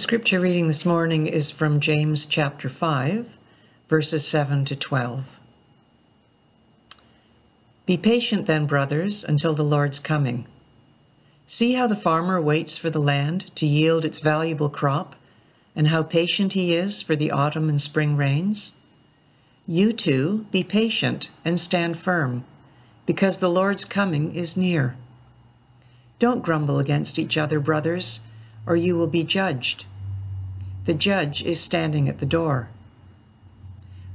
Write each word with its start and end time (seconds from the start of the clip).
Scripture 0.00 0.40
reading 0.40 0.66
this 0.66 0.86
morning 0.86 1.26
is 1.26 1.50
from 1.50 1.78
James 1.78 2.24
chapter 2.24 2.70
5, 2.70 3.38
verses 3.86 4.26
7 4.26 4.64
to 4.64 4.74
12. 4.74 5.38
Be 7.84 7.98
patient 7.98 8.46
then, 8.46 8.64
brothers, 8.64 9.22
until 9.24 9.52
the 9.52 9.62
Lord's 9.62 9.98
coming. 9.98 10.46
See 11.44 11.74
how 11.74 11.86
the 11.86 11.94
farmer 11.94 12.40
waits 12.40 12.78
for 12.78 12.88
the 12.88 12.98
land 12.98 13.54
to 13.56 13.66
yield 13.66 14.06
its 14.06 14.20
valuable 14.20 14.70
crop, 14.70 15.16
and 15.76 15.88
how 15.88 16.02
patient 16.02 16.54
he 16.54 16.72
is 16.72 17.02
for 17.02 17.14
the 17.14 17.30
autumn 17.30 17.68
and 17.68 17.78
spring 17.78 18.16
rains? 18.16 18.72
You 19.66 19.92
too, 19.92 20.46
be 20.50 20.64
patient 20.64 21.30
and 21.44 21.60
stand 21.60 21.98
firm, 21.98 22.44
because 23.04 23.38
the 23.38 23.50
Lord's 23.50 23.84
coming 23.84 24.34
is 24.34 24.56
near. 24.56 24.96
Don't 26.18 26.42
grumble 26.42 26.78
against 26.78 27.18
each 27.18 27.36
other, 27.36 27.60
brothers, 27.60 28.20
or 28.66 28.76
you 28.76 28.96
will 28.96 29.06
be 29.06 29.22
judged. 29.22 29.84
The 30.84 30.94
judge 30.94 31.42
is 31.42 31.60
standing 31.60 32.08
at 32.08 32.18
the 32.18 32.26
door. 32.26 32.68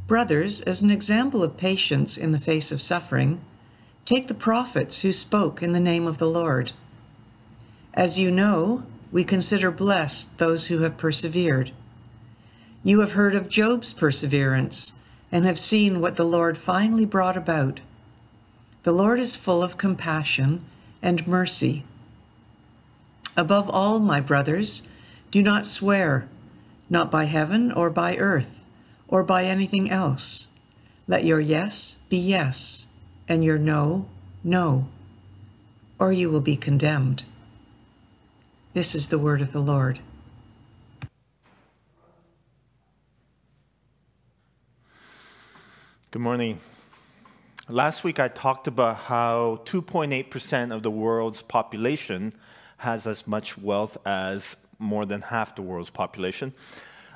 Brothers, 0.07 0.61
as 0.61 0.81
an 0.81 0.91
example 0.91 1.43
of 1.43 1.57
patience 1.57 2.17
in 2.17 2.31
the 2.31 2.39
face 2.39 2.71
of 2.71 2.81
suffering, 2.81 3.41
take 4.03 4.27
the 4.27 4.33
prophets 4.33 5.01
who 5.01 5.11
spoke 5.11 5.63
in 5.63 5.73
the 5.73 5.79
name 5.79 6.05
of 6.05 6.17
the 6.17 6.29
Lord. 6.29 6.73
As 7.93 8.19
you 8.19 8.29
know, 8.29 8.83
we 9.11 9.23
consider 9.23 9.71
blessed 9.71 10.37
those 10.37 10.67
who 10.67 10.79
have 10.79 10.97
persevered. 10.97 11.71
You 12.83 12.99
have 12.99 13.13
heard 13.13 13.33
of 13.33 13.49
Job's 13.49 13.93
perseverance 13.93 14.93
and 15.31 15.45
have 15.45 15.57
seen 15.57 16.01
what 16.01 16.17
the 16.17 16.25
Lord 16.25 16.57
finally 16.57 17.05
brought 17.05 17.37
about. 17.37 17.79
The 18.83 18.91
Lord 18.91 19.19
is 19.19 19.35
full 19.35 19.63
of 19.63 19.77
compassion 19.77 20.63
and 21.01 21.25
mercy. 21.25 21.83
Above 23.35 23.69
all, 23.69 23.99
my 23.99 24.19
brothers, 24.19 24.83
do 25.31 25.41
not 25.41 25.65
swear, 25.65 26.27
not 26.89 27.11
by 27.11 27.25
heaven 27.25 27.71
or 27.71 27.89
by 27.89 28.15
earth 28.17 28.63
or 29.07 29.23
by 29.23 29.43
anything 29.45 29.89
else. 29.89 30.49
Let 31.07 31.23
your 31.23 31.39
yes 31.39 31.99
be 32.09 32.17
yes, 32.17 32.87
and 33.27 33.43
your 33.43 33.57
no, 33.57 34.07
no, 34.43 34.87
or 35.99 36.11
you 36.11 36.29
will 36.29 36.41
be 36.41 36.55
condemned. 36.55 37.23
This 38.73 38.95
is 38.95 39.09
the 39.09 39.19
word 39.19 39.41
of 39.41 39.51
the 39.51 39.61
Lord. 39.61 39.99
Good 46.11 46.21
morning. 46.21 46.59
Last 47.67 48.03
week 48.03 48.19
I 48.19 48.29
talked 48.29 48.67
about 48.67 48.97
how 48.97 49.61
2.8% 49.65 50.73
of 50.73 50.81
the 50.81 50.91
world's 50.91 51.41
population 51.41 52.33
has 52.77 53.05
as 53.05 53.27
much 53.27 53.57
wealth 53.57 53.97
as 54.05 54.55
more 54.79 55.05
than 55.05 55.21
half 55.21 55.55
the 55.55 55.61
world's 55.61 55.89
population. 55.89 56.53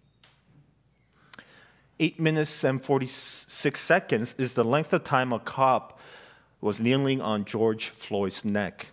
8 1.99 2.19
minutes 2.19 2.65
and 2.65 2.83
46 2.83 3.81
seconds 3.81 4.35
is 4.39 4.55
the 4.55 4.65
length 4.65 4.93
of 4.93 5.05
time 5.05 5.33
a 5.33 5.39
cop 5.39 5.99
was 6.61 6.81
kneeling 6.81 7.21
on 7.21 7.45
George 7.45 7.89
Floyd's 7.89 8.45
neck. 8.45 8.89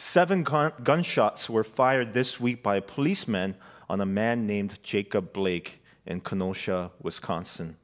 Seven 0.00 0.44
gun- 0.44 0.74
gunshots 0.84 1.50
were 1.50 1.64
fired 1.64 2.14
this 2.14 2.38
week 2.38 2.62
by 2.62 2.76
a 2.76 2.80
policeman 2.80 3.56
on 3.90 4.00
a 4.00 4.06
man 4.06 4.46
named 4.46 4.80
Jacob 4.84 5.32
Blake 5.32 5.82
in 6.06 6.20
Kenosha, 6.20 6.92
Wisconsin. 7.02 7.76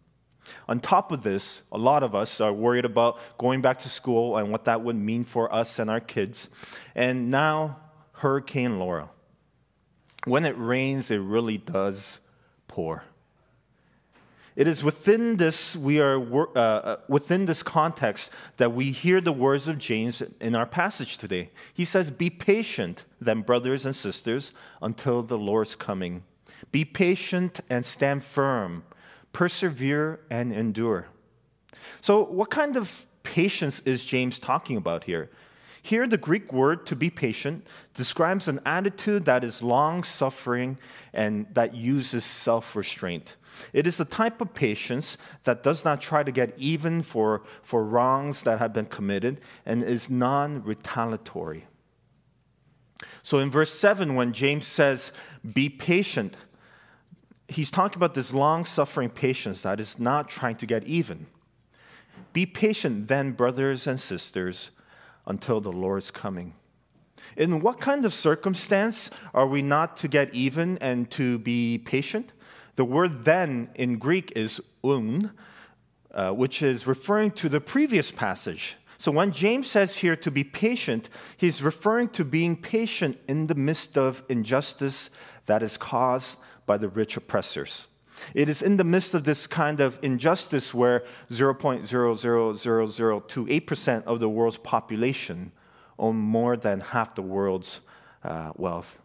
On 0.68 0.78
top 0.78 1.10
of 1.10 1.24
this, 1.24 1.62
a 1.72 1.76
lot 1.76 2.04
of 2.04 2.14
us 2.14 2.40
are 2.40 2.52
worried 2.52 2.84
about 2.84 3.18
going 3.36 3.62
back 3.62 3.80
to 3.80 3.88
school 3.88 4.36
and 4.36 4.52
what 4.52 4.62
that 4.66 4.82
would 4.82 4.94
mean 4.94 5.24
for 5.24 5.52
us 5.52 5.80
and 5.80 5.90
our 5.90 5.98
kids. 5.98 6.48
And 6.94 7.30
now, 7.32 7.80
Hurricane 8.12 8.78
Laura. 8.78 9.10
When 10.24 10.44
it 10.44 10.54
rains, 10.56 11.10
it 11.10 11.18
really 11.18 11.58
does 11.58 12.20
pour. 12.68 13.02
It 14.56 14.68
is 14.68 14.84
within 14.84 15.36
this 15.36 15.74
we 15.74 16.00
are 16.00 16.20
uh, 16.56 16.60
uh, 16.60 16.96
within 17.08 17.46
this 17.46 17.62
context 17.62 18.30
that 18.56 18.72
we 18.72 18.92
hear 18.92 19.20
the 19.20 19.32
words 19.32 19.66
of 19.66 19.78
James 19.78 20.22
in 20.40 20.54
our 20.54 20.66
passage 20.66 21.18
today. 21.18 21.50
He 21.72 21.84
says, 21.84 22.10
"Be 22.10 22.30
patient, 22.30 23.04
then, 23.20 23.42
brothers 23.42 23.84
and 23.84 23.96
sisters, 23.96 24.52
until 24.80 25.22
the 25.22 25.38
Lord's 25.38 25.74
coming. 25.74 26.22
Be 26.70 26.84
patient 26.84 27.60
and 27.68 27.84
stand 27.84 28.22
firm. 28.22 28.84
Persevere 29.32 30.20
and 30.30 30.52
endure." 30.52 31.08
So, 32.00 32.22
what 32.22 32.50
kind 32.50 32.76
of 32.76 33.06
patience 33.24 33.80
is 33.80 34.04
James 34.04 34.38
talking 34.38 34.76
about 34.76 35.04
here? 35.04 35.30
Here, 35.84 36.06
the 36.06 36.16
Greek 36.16 36.50
word 36.50 36.86
to 36.86 36.96
be 36.96 37.10
patient 37.10 37.66
describes 37.92 38.48
an 38.48 38.58
attitude 38.64 39.26
that 39.26 39.44
is 39.44 39.60
long 39.60 40.02
suffering 40.02 40.78
and 41.12 41.46
that 41.52 41.74
uses 41.74 42.24
self 42.24 42.74
restraint. 42.74 43.36
It 43.74 43.86
is 43.86 44.00
a 44.00 44.06
type 44.06 44.40
of 44.40 44.54
patience 44.54 45.18
that 45.42 45.62
does 45.62 45.84
not 45.84 46.00
try 46.00 46.22
to 46.22 46.32
get 46.32 46.54
even 46.56 47.02
for, 47.02 47.42
for 47.62 47.84
wrongs 47.84 48.44
that 48.44 48.60
have 48.60 48.72
been 48.72 48.86
committed 48.86 49.42
and 49.66 49.82
is 49.82 50.08
non 50.08 50.62
retaliatory. 50.64 51.66
So 53.22 53.38
in 53.38 53.50
verse 53.50 53.78
7, 53.78 54.14
when 54.14 54.32
James 54.32 54.66
says, 54.66 55.12
Be 55.52 55.68
patient, 55.68 56.38
he's 57.46 57.70
talking 57.70 57.98
about 57.98 58.14
this 58.14 58.32
long 58.32 58.64
suffering 58.64 59.10
patience 59.10 59.60
that 59.60 59.80
is 59.80 59.98
not 59.98 60.30
trying 60.30 60.56
to 60.56 60.66
get 60.66 60.84
even. 60.84 61.26
Be 62.32 62.46
patient 62.46 63.08
then, 63.08 63.32
brothers 63.32 63.86
and 63.86 64.00
sisters 64.00 64.70
until 65.26 65.60
the 65.60 65.72
Lord's 65.72 66.10
coming. 66.10 66.54
In 67.36 67.60
what 67.60 67.80
kind 67.80 68.04
of 68.04 68.12
circumstance 68.12 69.10
are 69.32 69.46
we 69.46 69.62
not 69.62 69.96
to 69.98 70.08
get 70.08 70.34
even 70.34 70.78
and 70.78 71.10
to 71.12 71.38
be 71.38 71.78
patient? 71.78 72.32
The 72.76 72.84
word 72.84 73.24
then 73.24 73.70
in 73.74 73.98
Greek 73.98 74.32
is 74.36 74.60
un, 74.82 75.32
uh, 76.10 76.32
which 76.32 76.62
is 76.62 76.86
referring 76.86 77.30
to 77.32 77.48
the 77.48 77.60
previous 77.60 78.10
passage. 78.10 78.76
So 78.98 79.10
when 79.12 79.32
James 79.32 79.70
says 79.70 79.98
here 79.98 80.16
to 80.16 80.30
be 80.30 80.44
patient, 80.44 81.08
he's 81.36 81.62
referring 81.62 82.08
to 82.10 82.24
being 82.24 82.56
patient 82.56 83.18
in 83.28 83.46
the 83.48 83.54
midst 83.54 83.98
of 83.98 84.22
injustice 84.28 85.10
that 85.46 85.62
is 85.62 85.76
caused 85.76 86.38
by 86.66 86.78
the 86.78 86.88
rich 86.88 87.16
oppressors. 87.16 87.86
It 88.32 88.48
is 88.48 88.62
in 88.62 88.76
the 88.76 88.84
midst 88.84 89.14
of 89.14 89.24
this 89.24 89.46
kind 89.46 89.80
of 89.80 89.98
injustice 90.02 90.72
where 90.72 91.04
0.0000028% 91.30 94.04
of 94.04 94.20
the 94.20 94.28
world's 94.28 94.58
population 94.58 95.52
own 95.98 96.16
more 96.16 96.56
than 96.56 96.80
half 96.80 97.14
the 97.14 97.22
world's 97.22 97.80
uh, 98.22 98.52
wealth. 98.56 98.98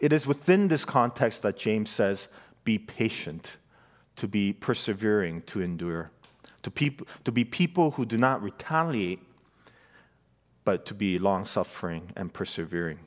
It 0.00 0.12
is 0.12 0.26
within 0.26 0.68
this 0.68 0.84
context 0.84 1.42
that 1.42 1.56
James 1.56 1.90
says, 1.90 2.28
be 2.64 2.78
patient, 2.78 3.56
to 4.16 4.28
be 4.28 4.52
persevering, 4.52 5.42
to 5.42 5.60
endure, 5.60 6.10
to, 6.62 6.70
peop- 6.70 7.08
to 7.24 7.32
be 7.32 7.44
people 7.44 7.92
who 7.92 8.04
do 8.04 8.18
not 8.18 8.42
retaliate, 8.42 9.20
but 10.64 10.86
to 10.86 10.94
be 10.94 11.18
long 11.18 11.44
suffering 11.44 12.10
and 12.16 12.32
persevering. 12.32 12.98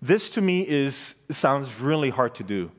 This 0.00 0.30
to 0.30 0.40
me 0.40 0.66
is 0.66 1.16
sounds 1.30 1.80
really 1.80 2.10
hard 2.10 2.34
to 2.36 2.44
do. 2.44 2.70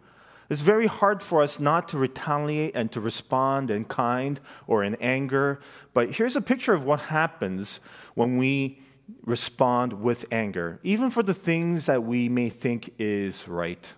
It's 0.50 0.62
very 0.62 0.88
hard 0.88 1.22
for 1.22 1.44
us 1.44 1.60
not 1.60 1.88
to 1.90 1.98
retaliate 1.98 2.76
and 2.76 2.92
to 2.92 3.00
respond 3.00 3.70
in 3.70 3.86
kind 3.86 4.40
or 4.66 4.84
in 4.84 4.96
anger. 4.96 5.60
But 5.94 6.12
here's 6.12 6.36
a 6.36 6.42
picture 6.42 6.74
of 6.74 6.84
what 6.84 7.02
happens 7.02 7.80
when 8.16 8.38
we 8.38 8.82
respond 9.24 9.94
with 9.94 10.26
anger, 10.32 10.80
even 10.84 11.12
for 11.12 11.24
the 11.24 11.34
things 11.34 11.86
that 11.86 12.04
we 12.04 12.30
may 12.30 12.50
think 12.50 12.94
is 12.98 13.48
right. 13.48 13.94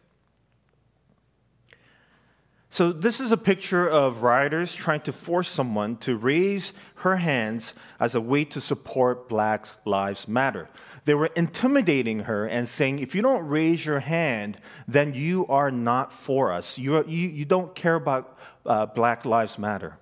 So, 2.74 2.94
this 2.94 3.20
is 3.20 3.34
a 3.34 3.38
picture 3.38 3.86
of 3.86 4.24
rioters 4.24 4.74
trying 4.74 5.02
to 5.02 5.12
force 5.12 5.50
someone 5.50 5.98
to 5.98 6.16
raise 6.16 6.72
her 6.96 7.18
hands 7.18 7.74
as 8.00 8.16
a 8.16 8.22
way 8.22 8.46
to 8.46 8.62
support 8.62 9.28
Black 9.28 9.68
Lives 9.84 10.26
Matter. 10.26 10.70
They 11.04 11.14
were 11.14 11.32
intimidating 11.36 12.22
her 12.22 12.46
and 12.46 12.70
saying, 12.70 13.00
if 13.00 13.14
you 13.14 13.22
don't 13.22 13.46
raise 13.46 13.86
your 13.86 14.00
hand, 14.00 14.58
then 14.88 15.14
you 15.14 15.46
are 15.48 15.70
not 15.70 16.14
for 16.14 16.54
us. 16.54 16.78
You, 16.78 16.96
are, 16.96 17.04
you, 17.04 17.28
you 17.28 17.44
don't 17.44 17.76
care 17.76 17.96
about 17.96 18.40
uh, 18.66 18.86
Black 18.86 19.26
Lives 19.26 19.60
Matter. 19.60 19.98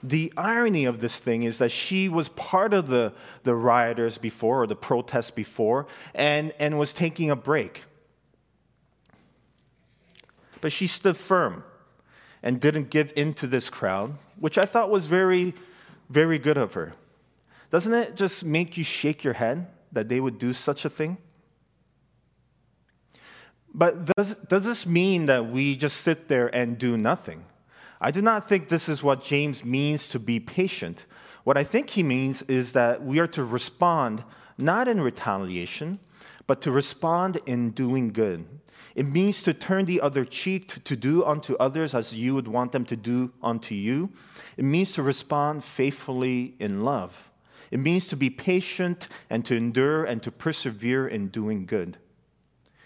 The 0.00 0.32
irony 0.36 0.84
of 0.84 1.00
this 1.00 1.18
thing 1.18 1.42
is 1.42 1.58
that 1.58 1.72
she 1.72 2.08
was 2.08 2.28
part 2.28 2.72
of 2.72 2.86
the, 2.86 3.12
the 3.42 3.56
rioters 3.56 4.16
before, 4.16 4.62
or 4.62 4.68
the 4.68 4.76
protests 4.76 5.32
before, 5.32 5.88
and, 6.14 6.52
and 6.60 6.78
was 6.78 6.92
taking 6.92 7.32
a 7.32 7.36
break. 7.36 7.82
But 10.60 10.70
she 10.70 10.86
stood 10.86 11.16
firm 11.16 11.64
and 12.42 12.60
didn't 12.60 12.90
give 12.90 13.12
in 13.16 13.34
to 13.34 13.46
this 13.46 13.70
crowd, 13.70 14.16
which 14.38 14.58
I 14.58 14.66
thought 14.66 14.90
was 14.90 15.06
very, 15.06 15.54
very 16.08 16.38
good 16.38 16.56
of 16.56 16.74
her. 16.74 16.94
Doesn't 17.70 17.94
it 17.94 18.16
just 18.16 18.44
make 18.44 18.76
you 18.76 18.84
shake 18.84 19.22
your 19.22 19.34
head 19.34 19.66
that 19.92 20.08
they 20.08 20.20
would 20.20 20.38
do 20.38 20.52
such 20.52 20.84
a 20.84 20.88
thing? 20.88 21.18
But 23.72 24.06
does, 24.16 24.34
does 24.36 24.64
this 24.64 24.86
mean 24.86 25.26
that 25.26 25.50
we 25.50 25.76
just 25.76 25.98
sit 25.98 26.28
there 26.28 26.48
and 26.54 26.76
do 26.76 26.96
nothing? 26.96 27.44
I 28.00 28.10
do 28.10 28.22
not 28.22 28.48
think 28.48 28.68
this 28.68 28.88
is 28.88 29.02
what 29.02 29.22
James 29.22 29.64
means 29.64 30.08
to 30.08 30.18
be 30.18 30.40
patient. 30.40 31.04
What 31.44 31.56
I 31.56 31.64
think 31.64 31.90
he 31.90 32.02
means 32.02 32.42
is 32.42 32.72
that 32.72 33.04
we 33.04 33.18
are 33.20 33.26
to 33.28 33.44
respond 33.44 34.24
not 34.60 34.88
in 34.88 35.00
retaliation, 35.00 35.98
but 36.46 36.60
to 36.62 36.70
respond 36.70 37.38
in 37.46 37.70
doing 37.70 38.12
good. 38.12 38.46
It 38.94 39.06
means 39.06 39.42
to 39.44 39.54
turn 39.54 39.84
the 39.84 40.00
other 40.00 40.24
cheek, 40.24 40.68
to, 40.68 40.80
to, 40.80 40.96
do 40.96 41.24
unto 41.24 41.54
others 41.56 41.94
as 41.94 42.14
you 42.14 42.34
would 42.34 42.48
want 42.48 42.72
them 42.72 42.84
to 42.86 42.96
do 42.96 43.32
unto 43.42 43.74
you. 43.74 44.10
It 44.56 44.64
means 44.64 44.92
to 44.94 45.02
respond 45.02 45.64
faithfully 45.64 46.54
in 46.58 46.84
love. 46.84 47.30
It 47.70 47.78
means 47.78 48.08
to 48.08 48.16
be 48.16 48.30
patient 48.30 49.06
and 49.28 49.44
to 49.44 49.56
endure 49.56 50.04
and 50.04 50.22
to 50.24 50.32
persevere 50.32 51.06
in 51.06 51.28
doing 51.28 51.66
good, 51.66 51.98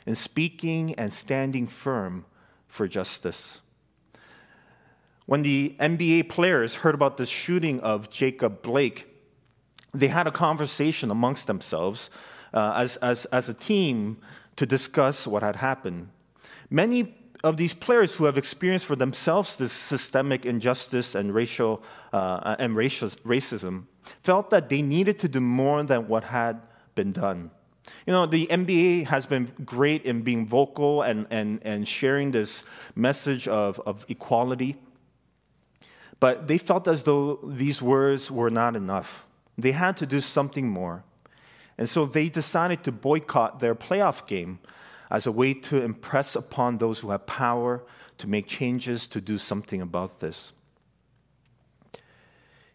in 0.04 0.14
speaking 0.14 0.94
and 0.96 1.12
standing 1.12 1.66
firm 1.66 2.26
for 2.68 2.86
justice. 2.86 3.60
When 5.26 5.40
the 5.40 5.74
NBA 5.80 6.28
players 6.28 6.76
heard 6.76 6.94
about 6.94 7.16
the 7.16 7.24
shooting 7.24 7.80
of 7.80 8.10
Jacob 8.10 8.60
Blake, 8.60 9.13
they 9.94 10.08
had 10.08 10.26
a 10.26 10.30
conversation 10.30 11.10
amongst 11.10 11.46
themselves 11.46 12.10
uh, 12.52 12.74
as, 12.76 12.96
as, 12.96 13.24
as 13.26 13.48
a 13.48 13.54
team 13.54 14.18
to 14.56 14.66
discuss 14.66 15.26
what 15.26 15.42
had 15.42 15.56
happened. 15.56 16.08
Many 16.70 17.14
of 17.42 17.56
these 17.56 17.74
players 17.74 18.14
who 18.14 18.24
have 18.24 18.38
experienced 18.38 18.86
for 18.86 18.96
themselves 18.96 19.56
this 19.56 19.72
systemic 19.72 20.46
injustice 20.46 21.14
and 21.14 21.34
racial 21.34 21.82
uh, 22.12 22.56
and 22.58 22.74
racial, 22.74 23.08
racism 23.24 23.84
felt 24.22 24.50
that 24.50 24.68
they 24.68 24.82
needed 24.82 25.18
to 25.18 25.28
do 25.28 25.40
more 25.40 25.82
than 25.82 26.08
what 26.08 26.24
had 26.24 26.60
been 26.94 27.12
done. 27.12 27.50
You 28.06 28.12
know, 28.12 28.24
the 28.24 28.46
NBA 28.46 29.06
has 29.06 29.26
been 29.26 29.52
great 29.64 30.04
in 30.04 30.22
being 30.22 30.46
vocal 30.46 31.02
and, 31.02 31.26
and, 31.30 31.60
and 31.62 31.86
sharing 31.86 32.30
this 32.30 32.62
message 32.94 33.46
of, 33.46 33.78
of 33.84 34.06
equality, 34.08 34.76
but 36.18 36.48
they 36.48 36.56
felt 36.56 36.88
as 36.88 37.02
though 37.02 37.40
these 37.44 37.82
words 37.82 38.30
were 38.30 38.50
not 38.50 38.74
enough. 38.74 39.26
They 39.56 39.72
had 39.72 39.96
to 39.98 40.06
do 40.06 40.20
something 40.20 40.68
more. 40.68 41.04
And 41.76 41.88
so 41.88 42.06
they 42.06 42.28
decided 42.28 42.84
to 42.84 42.92
boycott 42.92 43.60
their 43.60 43.74
playoff 43.74 44.26
game 44.26 44.58
as 45.10 45.26
a 45.26 45.32
way 45.32 45.54
to 45.54 45.82
impress 45.82 46.36
upon 46.36 46.78
those 46.78 47.00
who 47.00 47.10
have 47.10 47.26
power 47.26 47.82
to 48.18 48.28
make 48.28 48.46
changes 48.46 49.06
to 49.08 49.20
do 49.20 49.38
something 49.38 49.80
about 49.80 50.20
this. 50.20 50.52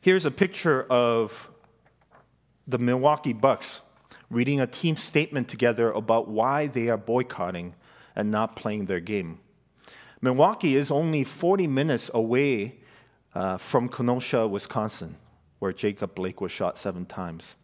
Here's 0.01 0.25
a 0.25 0.31
picture 0.31 0.83
of 0.89 1.49
the 2.67 2.77
Milwaukee 2.77 3.33
Bucks 3.33 3.81
reading 4.29 4.59
a 4.59 4.67
team 4.67 4.95
statement 4.95 5.47
together 5.49 5.91
about 5.91 6.27
why 6.27 6.67
they 6.67 6.87
are 6.89 6.97
boycotting 6.97 7.73
and 8.15 8.29
not 8.29 8.55
playing 8.55 8.85
their 8.85 8.99
game. 8.99 9.39
Milwaukee 10.21 10.75
is 10.75 10.91
only 10.91 11.23
40 11.23 11.67
minutes 11.67 12.11
away 12.13 12.75
uh, 13.33 13.57
from 13.57 13.89
Kenosha, 13.89 14.47
Wisconsin, 14.47 15.15
where 15.59 15.73
Jacob 15.73 16.15
Blake 16.15 16.41
was 16.41 16.51
shot 16.51 16.77
seven 16.77 17.05
times. 17.05 17.55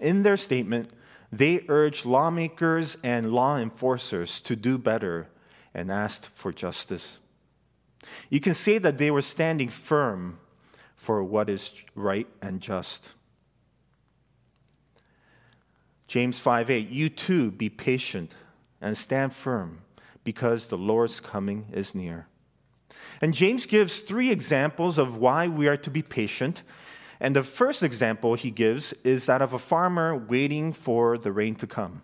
In 0.00 0.22
their 0.22 0.36
statement, 0.36 0.90
they 1.32 1.64
urged 1.68 2.04
lawmakers 2.04 2.96
and 3.02 3.32
law 3.32 3.56
enforcers 3.56 4.40
to 4.40 4.56
do 4.56 4.78
better 4.78 5.28
and 5.74 5.90
asked 5.90 6.26
for 6.26 6.52
justice. 6.52 7.18
You 8.30 8.40
can 8.40 8.54
say 8.54 8.78
that 8.78 8.98
they 8.98 9.10
were 9.10 9.22
standing 9.22 9.68
firm 9.68 10.38
for 10.96 11.22
what 11.22 11.48
is 11.48 11.72
right 11.94 12.26
and 12.42 12.60
just. 12.60 13.10
James 16.06 16.38
5 16.38 16.70
8, 16.70 16.88
you 16.88 17.08
too 17.08 17.50
be 17.50 17.68
patient 17.68 18.34
and 18.80 18.96
stand 18.96 19.32
firm 19.32 19.82
because 20.24 20.68
the 20.68 20.78
Lord's 20.78 21.20
coming 21.20 21.66
is 21.72 21.94
near. 21.94 22.26
And 23.20 23.34
James 23.34 23.66
gives 23.66 24.00
three 24.00 24.30
examples 24.30 24.98
of 24.98 25.16
why 25.16 25.48
we 25.48 25.68
are 25.68 25.76
to 25.78 25.90
be 25.90 26.02
patient 26.02 26.62
and 27.20 27.34
the 27.34 27.42
first 27.42 27.82
example 27.82 28.34
he 28.34 28.50
gives 28.50 28.92
is 29.04 29.26
that 29.26 29.42
of 29.42 29.52
a 29.52 29.58
farmer 29.58 30.16
waiting 30.16 30.72
for 30.72 31.16
the 31.18 31.32
rain 31.32 31.54
to 31.56 31.66
come. 31.66 32.02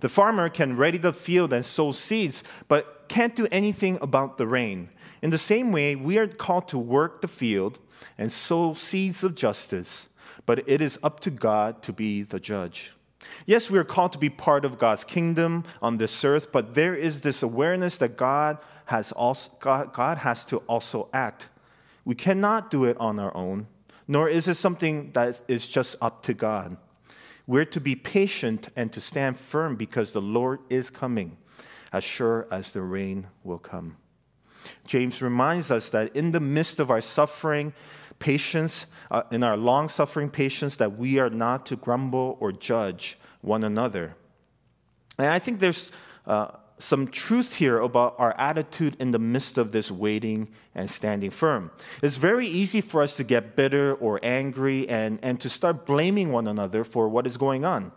The 0.00 0.08
farmer 0.08 0.48
can 0.48 0.76
ready 0.76 0.98
the 0.98 1.12
field 1.12 1.52
and 1.52 1.64
sow 1.64 1.92
seeds, 1.92 2.42
but 2.68 3.08
can't 3.08 3.36
do 3.36 3.46
anything 3.52 3.98
about 4.02 4.36
the 4.36 4.46
rain. 4.46 4.88
In 5.22 5.30
the 5.30 5.38
same 5.38 5.70
way, 5.70 5.94
we 5.94 6.18
are 6.18 6.26
called 6.26 6.68
to 6.68 6.78
work 6.78 7.20
the 7.20 7.28
field 7.28 7.78
and 8.18 8.30
sow 8.30 8.74
seeds 8.74 9.22
of 9.22 9.34
justice, 9.34 10.08
but 10.44 10.68
it 10.68 10.80
is 10.80 10.98
up 11.02 11.20
to 11.20 11.30
God 11.30 11.82
to 11.84 11.92
be 11.92 12.22
the 12.22 12.40
judge. 12.40 12.92
Yes, 13.46 13.70
we 13.70 13.78
are 13.78 13.84
called 13.84 14.12
to 14.12 14.18
be 14.18 14.28
part 14.28 14.64
of 14.64 14.78
God's 14.78 15.04
kingdom 15.04 15.64
on 15.80 15.98
this 15.98 16.24
earth, 16.24 16.50
but 16.50 16.74
there 16.74 16.94
is 16.94 17.20
this 17.20 17.42
awareness 17.42 17.96
that 17.98 18.16
God 18.16 18.58
has, 18.86 19.12
also, 19.12 19.52
God, 19.60 19.92
God 19.92 20.18
has 20.18 20.44
to 20.46 20.58
also 20.66 21.08
act. 21.12 21.48
We 22.04 22.16
cannot 22.16 22.70
do 22.70 22.84
it 22.84 22.96
on 22.98 23.20
our 23.20 23.34
own 23.36 23.68
nor 24.12 24.28
is 24.28 24.46
it 24.46 24.56
something 24.56 25.10
that 25.12 25.40
is 25.48 25.66
just 25.66 25.96
up 26.02 26.22
to 26.22 26.34
God. 26.34 26.76
We're 27.46 27.64
to 27.64 27.80
be 27.80 27.96
patient 27.96 28.68
and 28.76 28.92
to 28.92 29.00
stand 29.00 29.38
firm 29.38 29.74
because 29.74 30.12
the 30.12 30.20
Lord 30.20 30.58
is 30.68 30.90
coming, 30.90 31.38
as 31.94 32.04
sure 32.04 32.46
as 32.50 32.72
the 32.72 32.82
rain 32.82 33.28
will 33.42 33.58
come. 33.58 33.96
James 34.86 35.22
reminds 35.22 35.70
us 35.70 35.88
that 35.88 36.14
in 36.14 36.30
the 36.30 36.40
midst 36.40 36.78
of 36.78 36.90
our 36.90 37.00
suffering, 37.00 37.72
patience, 38.18 38.84
uh, 39.10 39.22
in 39.30 39.42
our 39.42 39.56
long 39.56 39.88
suffering 39.88 40.28
patience, 40.28 40.76
that 40.76 40.98
we 40.98 41.18
are 41.18 41.30
not 41.30 41.64
to 41.64 41.76
grumble 41.76 42.36
or 42.38 42.52
judge 42.52 43.16
one 43.40 43.64
another. 43.64 44.14
And 45.16 45.28
I 45.28 45.38
think 45.38 45.58
there's 45.58 45.90
uh, 46.26 46.48
some 46.78 47.06
truth 47.06 47.56
here 47.56 47.78
about 47.78 48.14
our 48.18 48.38
attitude 48.38 48.96
in 48.98 49.12
the 49.12 49.18
midst 49.18 49.58
of 49.58 49.72
this 49.72 49.90
waiting 49.90 50.48
and 50.74 50.90
standing 50.90 51.30
firm. 51.30 51.70
It's 52.02 52.16
very 52.16 52.48
easy 52.48 52.80
for 52.80 53.02
us 53.02 53.16
to 53.16 53.24
get 53.24 53.54
bitter 53.56 53.94
or 53.94 54.18
angry 54.22 54.88
and, 54.88 55.18
and 55.22 55.40
to 55.40 55.48
start 55.48 55.86
blaming 55.86 56.32
one 56.32 56.48
another 56.48 56.84
for 56.84 57.08
what 57.08 57.26
is 57.26 57.36
going 57.36 57.64
on. 57.64 57.92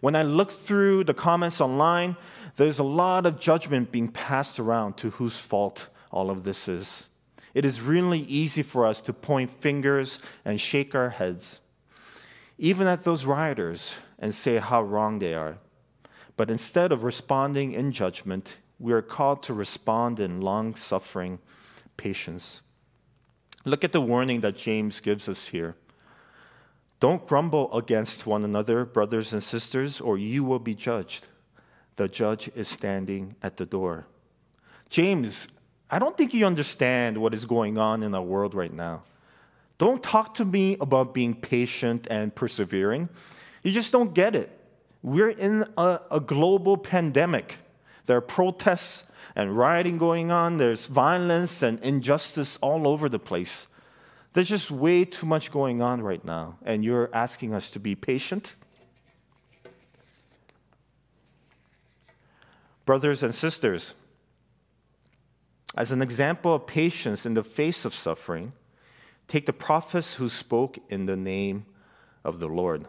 When 0.00 0.14
I 0.14 0.22
look 0.22 0.50
through 0.50 1.04
the 1.04 1.14
comments 1.14 1.60
online, 1.60 2.16
there's 2.56 2.78
a 2.78 2.84
lot 2.84 3.26
of 3.26 3.40
judgment 3.40 3.90
being 3.90 4.08
passed 4.08 4.60
around 4.60 4.96
to 4.98 5.10
whose 5.10 5.36
fault 5.36 5.88
all 6.10 6.30
of 6.30 6.44
this 6.44 6.68
is. 6.68 7.08
It 7.54 7.64
is 7.64 7.80
really 7.80 8.20
easy 8.20 8.62
for 8.62 8.86
us 8.86 9.00
to 9.02 9.12
point 9.12 9.50
fingers 9.60 10.20
and 10.44 10.60
shake 10.60 10.94
our 10.94 11.10
heads, 11.10 11.60
even 12.56 12.86
at 12.86 13.04
those 13.04 13.24
rioters, 13.24 13.94
and 14.18 14.34
say 14.34 14.58
how 14.58 14.82
wrong 14.82 15.18
they 15.18 15.34
are. 15.34 15.58
But 16.38 16.50
instead 16.50 16.92
of 16.92 17.02
responding 17.02 17.72
in 17.72 17.90
judgment, 17.90 18.58
we 18.78 18.92
are 18.92 19.02
called 19.02 19.42
to 19.42 19.52
respond 19.52 20.20
in 20.20 20.40
long 20.40 20.76
suffering 20.76 21.40
patience. 21.96 22.62
Look 23.64 23.82
at 23.82 23.90
the 23.90 24.00
warning 24.00 24.40
that 24.42 24.56
James 24.56 25.00
gives 25.00 25.28
us 25.28 25.48
here. 25.48 25.74
Don't 27.00 27.26
grumble 27.26 27.76
against 27.76 28.24
one 28.24 28.44
another, 28.44 28.84
brothers 28.84 29.32
and 29.32 29.42
sisters, 29.42 30.00
or 30.00 30.16
you 30.16 30.44
will 30.44 30.60
be 30.60 30.76
judged. 30.76 31.26
The 31.96 32.06
judge 32.06 32.48
is 32.54 32.68
standing 32.68 33.34
at 33.42 33.56
the 33.56 33.66
door. 33.66 34.06
James, 34.90 35.48
I 35.90 35.98
don't 35.98 36.16
think 36.16 36.32
you 36.34 36.46
understand 36.46 37.18
what 37.18 37.34
is 37.34 37.46
going 37.46 37.78
on 37.78 38.04
in 38.04 38.14
our 38.14 38.22
world 38.22 38.54
right 38.54 38.72
now. 38.72 39.02
Don't 39.78 40.04
talk 40.04 40.34
to 40.34 40.44
me 40.44 40.76
about 40.80 41.14
being 41.14 41.34
patient 41.34 42.06
and 42.08 42.32
persevering. 42.32 43.08
You 43.64 43.72
just 43.72 43.90
don't 43.90 44.14
get 44.14 44.36
it. 44.36 44.57
We're 45.02 45.30
in 45.30 45.64
a, 45.76 46.00
a 46.10 46.20
global 46.20 46.76
pandemic. 46.76 47.56
There 48.06 48.16
are 48.16 48.22
protests 48.22 49.04
and 49.36 49.56
rioting 49.56 49.98
going 49.98 50.32
on, 50.32 50.56
there's 50.56 50.86
violence 50.86 51.62
and 51.62 51.78
injustice 51.80 52.58
all 52.60 52.88
over 52.88 53.08
the 53.08 53.20
place. 53.20 53.68
There's 54.32 54.48
just 54.48 54.70
way 54.70 55.04
too 55.04 55.26
much 55.26 55.52
going 55.52 55.80
on 55.80 56.02
right 56.02 56.24
now, 56.24 56.58
and 56.64 56.84
you're 56.84 57.08
asking 57.12 57.54
us 57.54 57.70
to 57.70 57.78
be 57.78 57.94
patient? 57.94 58.54
Brothers 62.84 63.22
and 63.22 63.34
sisters, 63.34 63.92
as 65.76 65.92
an 65.92 66.02
example 66.02 66.54
of 66.54 66.66
patience 66.66 67.24
in 67.24 67.34
the 67.34 67.44
face 67.44 67.84
of 67.84 67.94
suffering, 67.94 68.52
take 69.28 69.46
the 69.46 69.52
prophets 69.52 70.14
who 70.14 70.28
spoke 70.28 70.78
in 70.88 71.06
the 71.06 71.16
name 71.16 71.66
of 72.24 72.40
the 72.40 72.48
Lord. 72.48 72.86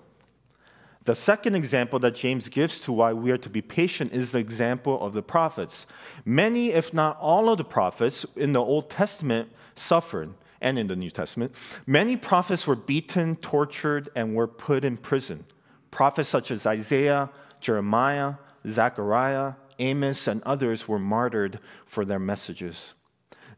The 1.06 1.16
second 1.16 1.56
example 1.56 1.98
that 2.00 2.16
James 2.16 2.50
gives 2.50 2.80
to 2.82 2.92
why 2.92 3.14
we 3.14 3.32
are 3.32 3.38
to 3.38 3.50
be 3.50 3.62
patient 3.62 4.14
is 4.14 4.32
the 4.32 4.40
example 4.40 5.02
of 5.04 5.14
the 5.14 5.24
prophets. 5.24 5.88
Many, 6.26 6.72
if 6.72 6.94
not 6.94 7.18
all 7.20 7.50
of 7.50 7.58
the 7.58 7.64
prophets 7.64 8.26
in 8.36 8.54
the 8.54 8.62
Old 8.62 8.90
Testament 8.90 9.50
suffered, 9.76 10.34
and 10.62 10.78
in 10.78 10.88
the 10.88 10.96
New 10.96 11.10
Testament. 11.10 11.54
Many 11.86 12.18
prophets 12.18 12.68
were 12.68 12.76
beaten, 12.76 13.36
tortured, 13.38 14.10
and 14.16 14.36
were 14.36 14.48
put 14.48 14.84
in 14.84 14.98
prison. 14.98 15.46
Prophets 15.92 16.30
such 16.30 16.52
as 16.52 16.66
Isaiah, 16.66 17.30
Jeremiah, 17.60 18.36
Zechariah, 18.68 19.54
Amos, 19.80 20.28
and 20.28 20.44
others 20.44 20.88
were 20.88 21.00
martyred 21.00 21.60
for 21.86 22.06
their 22.06 22.20
messages. 22.20 22.94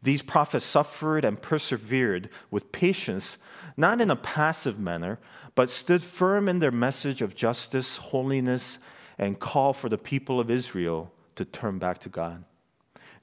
These 0.02 0.22
prophets 0.22 0.64
suffered 0.64 1.24
and 1.24 1.40
persevered 1.40 2.28
with 2.50 2.72
patience, 2.72 3.38
not 3.76 4.00
in 4.00 4.10
a 4.10 4.16
passive 4.16 4.78
manner, 4.78 5.18
but 5.54 5.70
stood 5.70 6.02
firm 6.02 6.48
in 6.48 6.58
their 6.58 6.72
message 6.72 7.22
of 7.22 7.36
justice, 7.36 7.98
holiness, 7.98 8.78
and 9.18 9.38
call 9.38 9.72
for 9.72 9.88
the 9.88 9.98
people 9.98 10.40
of 10.40 10.50
Israel 10.50 11.12
to 11.36 11.44
turn 11.44 11.78
back 11.78 12.00
to 12.00 12.08
God. 12.08 12.44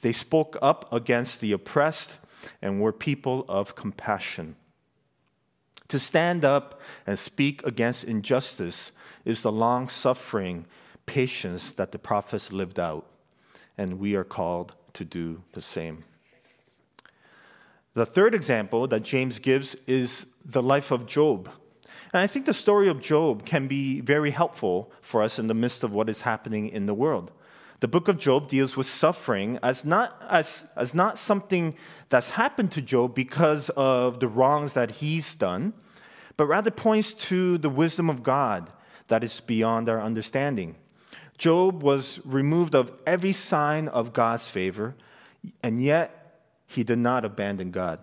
They 0.01 0.13
spoke 0.13 0.57
up 0.62 0.91
against 0.93 1.41
the 1.41 1.51
oppressed 1.51 2.15
and 2.62 2.79
were 2.79 2.93
people 2.93 3.43
of 3.50 3.75
compassion. 3.75 4.55
To 5.89 6.00
stand 6.00 6.45
up 6.45 6.79
and 7.05 7.19
speak 7.19 7.65
against 7.65 8.03
injustice 8.05 8.91
is 9.25 9.41
the 9.41 9.51
long 9.51 9.89
suffering 9.89 10.65
patience 11.05 11.71
that 11.71 11.91
the 11.91 12.00
prophets 12.00 12.53
lived 12.53 12.79
out, 12.79 13.07
and 13.77 14.00
we 14.00 14.15
are 14.15 14.24
called 14.24 14.75
to 14.93 15.03
do 15.03 15.41
the 15.53 15.62
same. 15.62 16.03
The 17.93 18.05
third 18.05 18.36
example 18.36 18.88
that 18.88 19.03
James 19.03 19.39
gives 19.39 19.75
is 19.88 20.27
the 20.46 20.62
life 20.62 20.91
of 20.91 21.05
Job. 21.05 21.50
And 22.13 22.22
I 22.22 22.27
think 22.27 22.46
the 22.46 22.53
story 22.53 22.88
of 22.88 23.01
Job 23.01 23.46
can 23.46 23.67
be 23.67 24.01
very 24.01 24.31
helpful 24.31 24.91
for 25.01 25.22
us 25.22 25.38
in 25.39 25.48
the 25.48 25.53
midst 25.53 25.84
of 25.84 25.93
what 25.93 26.10
is 26.10 26.22
happening 26.22 26.69
in 26.69 26.86
the 26.86 26.93
world. 26.93 27.31
The 27.81 27.88
book 27.88 28.08
of 28.08 28.17
Job 28.17 28.50
deals 28.50 28.75
with 28.75 28.88
suffering 28.88 29.58
as 29.63 29.86
not, 29.86 30.22
as, 30.29 30.67
as 30.75 30.93
not 30.93 31.17
something 31.17 31.75
that's 32.10 32.31
happened 32.31 32.72
to 32.74 32.81
Job 32.81 33.15
because 33.15 33.69
of 33.69 34.19
the 34.19 34.27
wrongs 34.27 34.74
that 34.74 34.91
he's 34.91 35.34
done, 35.34 35.74
but 36.36 36.46
rather 36.46 36.72
points 36.72 37.13
to 37.13 37.58
the 37.58 37.69
wisdom 37.69 38.10
of 38.10 38.22
God 38.22 38.72
that 39.08 39.24
is 39.24 39.39
beyond 39.39 39.88
our 39.88 40.01
understanding. 40.01 40.75
Job 41.38 41.81
was 41.81 42.19
removed 42.25 42.75
of 42.75 42.91
every 43.08 43.34
sign 43.34 43.88
of 43.88 44.13
God's 44.13 44.50
favor, 44.50 44.96
and 45.63 45.81
yet 45.81 46.18
he 46.69 46.83
did 46.83 46.99
not 46.99 47.25
abandon 47.25 47.71
God. 47.71 47.99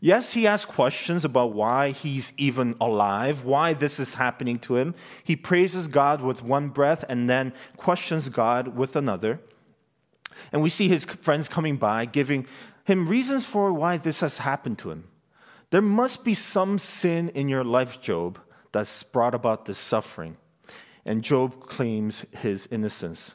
Yes, 0.00 0.32
he 0.32 0.46
asks 0.46 0.70
questions 0.70 1.24
about 1.24 1.54
why 1.54 1.90
he's 1.90 2.32
even 2.36 2.76
alive, 2.80 3.44
why 3.44 3.72
this 3.72 3.98
is 3.98 4.14
happening 4.14 4.60
to 4.60 4.76
him. 4.76 4.94
He 5.24 5.34
praises 5.34 5.88
God 5.88 6.20
with 6.20 6.42
one 6.42 6.68
breath 6.68 7.04
and 7.08 7.28
then 7.28 7.52
questions 7.76 8.28
God 8.28 8.76
with 8.76 8.94
another. 8.94 9.40
And 10.52 10.62
we 10.62 10.70
see 10.70 10.88
his 10.88 11.04
friends 11.04 11.48
coming 11.48 11.78
by, 11.78 12.04
giving 12.04 12.46
him 12.84 13.08
reasons 13.08 13.44
for 13.44 13.72
why 13.72 13.96
this 13.96 14.20
has 14.20 14.38
happened 14.38 14.78
to 14.78 14.92
him. 14.92 15.08
There 15.70 15.82
must 15.82 16.24
be 16.24 16.34
some 16.34 16.78
sin 16.78 17.30
in 17.30 17.48
your 17.48 17.64
life, 17.64 18.00
Job, 18.00 18.38
that's 18.70 19.02
brought 19.02 19.34
about 19.34 19.64
this 19.64 19.78
suffering. 19.78 20.36
And 21.04 21.24
Job 21.24 21.60
claims 21.60 22.24
his 22.38 22.68
innocence. 22.70 23.34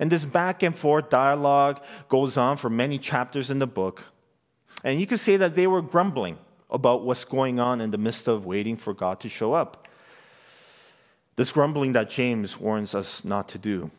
And 0.00 0.10
this 0.10 0.24
back 0.24 0.62
and 0.62 0.74
forth 0.74 1.10
dialogue 1.10 1.82
goes 2.08 2.38
on 2.38 2.56
for 2.56 2.70
many 2.70 2.98
chapters 2.98 3.50
in 3.50 3.58
the 3.58 3.66
book. 3.66 4.02
And 4.82 4.98
you 4.98 5.06
could 5.06 5.20
say 5.20 5.36
that 5.36 5.54
they 5.54 5.66
were 5.66 5.82
grumbling 5.82 6.38
about 6.70 7.04
what's 7.04 7.26
going 7.26 7.60
on 7.60 7.82
in 7.82 7.90
the 7.90 7.98
midst 7.98 8.26
of 8.26 8.46
waiting 8.46 8.78
for 8.78 8.94
God 8.94 9.20
to 9.20 9.28
show 9.28 9.52
up. 9.52 9.86
This 11.36 11.52
grumbling 11.52 11.92
that 11.92 12.08
James 12.08 12.58
warns 12.58 12.94
us 12.94 13.24
not 13.24 13.46
to 13.50 13.58
do. 13.58 13.90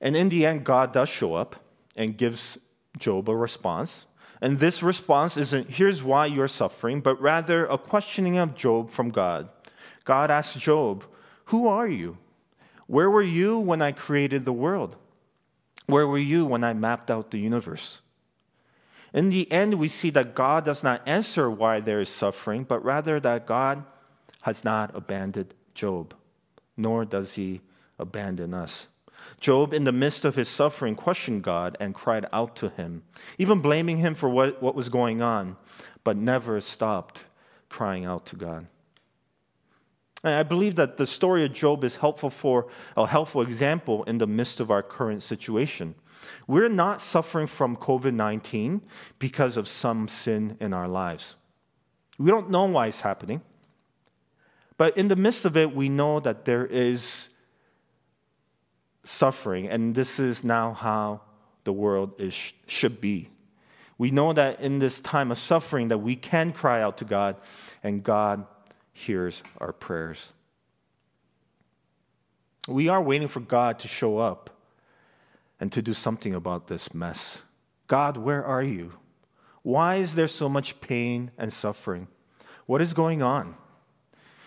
And 0.00 0.14
in 0.14 0.28
the 0.28 0.46
end, 0.46 0.64
God 0.64 0.92
does 0.92 1.08
show 1.08 1.34
up 1.34 1.56
and 1.96 2.16
gives 2.16 2.56
Job 2.98 3.28
a 3.28 3.34
response. 3.34 4.06
And 4.40 4.60
this 4.60 4.80
response 4.82 5.36
isn't, 5.36 5.70
here's 5.70 6.04
why 6.04 6.26
you're 6.26 6.48
suffering, 6.48 7.00
but 7.00 7.20
rather 7.20 7.66
a 7.66 7.78
questioning 7.78 8.36
of 8.36 8.54
Job 8.54 8.90
from 8.90 9.10
God. 9.10 9.48
God 10.04 10.30
asks 10.30 10.60
Job, 10.60 11.04
Who 11.46 11.66
are 11.66 11.88
you? 11.88 12.18
Where 12.86 13.10
were 13.10 13.22
you 13.22 13.58
when 13.58 13.82
I 13.82 13.92
created 13.92 14.44
the 14.44 14.52
world? 14.52 14.96
Where 15.86 16.06
were 16.06 16.18
you 16.18 16.46
when 16.46 16.64
I 16.64 16.72
mapped 16.72 17.10
out 17.10 17.30
the 17.30 17.38
universe? 17.38 18.00
In 19.12 19.30
the 19.30 19.50
end, 19.50 19.74
we 19.74 19.88
see 19.88 20.10
that 20.10 20.34
God 20.34 20.64
does 20.64 20.82
not 20.82 21.06
answer 21.06 21.50
why 21.50 21.80
there 21.80 22.00
is 22.00 22.08
suffering, 22.08 22.64
but 22.64 22.84
rather 22.84 23.18
that 23.20 23.46
God 23.46 23.84
has 24.42 24.64
not 24.64 24.94
abandoned 24.94 25.54
Job, 25.74 26.14
nor 26.76 27.04
does 27.04 27.34
he 27.34 27.60
abandon 27.98 28.54
us. 28.54 28.88
Job, 29.40 29.72
in 29.72 29.84
the 29.84 29.92
midst 29.92 30.24
of 30.24 30.34
his 30.34 30.48
suffering, 30.48 30.94
questioned 30.94 31.42
God 31.42 31.76
and 31.80 31.94
cried 31.94 32.26
out 32.32 32.56
to 32.56 32.68
him, 32.70 33.02
even 33.38 33.60
blaming 33.60 33.98
him 33.98 34.14
for 34.14 34.28
what, 34.28 34.62
what 34.62 34.74
was 34.74 34.88
going 34.88 35.20
on, 35.20 35.56
but 36.04 36.16
never 36.16 36.60
stopped 36.60 37.24
crying 37.68 38.04
out 38.04 38.26
to 38.26 38.36
God. 38.36 38.66
And 40.24 40.34
I 40.34 40.42
believe 40.42 40.76
that 40.76 40.96
the 40.96 41.06
story 41.06 41.44
of 41.44 41.52
Job 41.52 41.84
is 41.84 41.96
helpful 41.96 42.30
for 42.30 42.68
a 42.96 43.06
helpful 43.06 43.42
example 43.42 44.02
in 44.04 44.18
the 44.18 44.26
midst 44.26 44.60
of 44.60 44.70
our 44.70 44.82
current 44.82 45.22
situation. 45.22 45.94
We're 46.46 46.68
not 46.68 47.00
suffering 47.00 47.46
from 47.46 47.76
COVID 47.76 48.14
19 48.14 48.82
because 49.18 49.56
of 49.56 49.68
some 49.68 50.08
sin 50.08 50.56
in 50.60 50.72
our 50.72 50.88
lives. 50.88 51.36
We 52.18 52.30
don't 52.30 52.50
know 52.50 52.64
why 52.64 52.86
it's 52.86 53.02
happening. 53.02 53.42
But 54.78 54.96
in 54.96 55.08
the 55.08 55.16
midst 55.16 55.44
of 55.44 55.56
it, 55.56 55.74
we 55.74 55.88
know 55.88 56.20
that 56.20 56.44
there 56.44 56.66
is 56.66 57.30
suffering, 59.04 59.68
and 59.68 59.94
this 59.94 60.18
is 60.18 60.44
now 60.44 60.72
how 60.74 61.22
the 61.64 61.72
world 61.72 62.12
is, 62.18 62.52
should 62.66 63.00
be. 63.00 63.30
We 63.98 64.10
know 64.10 64.32
that 64.34 64.60
in 64.60 64.78
this 64.78 65.00
time 65.00 65.30
of 65.30 65.38
suffering 65.38 65.88
that 65.88 65.98
we 65.98 66.16
can 66.16 66.52
cry 66.52 66.82
out 66.82 66.98
to 66.98 67.04
God, 67.04 67.36
and 67.82 68.02
God 68.02 68.46
hears 68.96 69.42
our 69.58 69.72
prayers. 69.72 70.32
We 72.66 72.88
are 72.88 73.02
waiting 73.02 73.28
for 73.28 73.40
God 73.40 73.78
to 73.80 73.88
show 73.88 74.18
up 74.18 74.50
and 75.60 75.70
to 75.72 75.82
do 75.82 75.92
something 75.92 76.34
about 76.34 76.66
this 76.66 76.94
mess. 76.94 77.42
God, 77.86 78.16
where 78.16 78.44
are 78.44 78.62
you? 78.62 78.94
Why 79.62 79.96
is 79.96 80.14
there 80.14 80.28
so 80.28 80.48
much 80.48 80.80
pain 80.80 81.30
and 81.36 81.52
suffering? 81.52 82.08
What 82.64 82.80
is 82.80 82.94
going 82.94 83.22
on? 83.22 83.56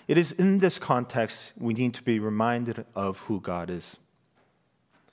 It 0.08 0.18
is 0.18 0.32
in 0.32 0.58
this 0.58 0.80
context 0.80 1.54
we 1.56 1.76
need 1.76 1.94
to 1.94 2.04
be 2.04 2.20
reminded 2.20 2.86
of 2.96 3.20
who 3.20 3.40
God 3.40 3.70
is. 3.70 3.98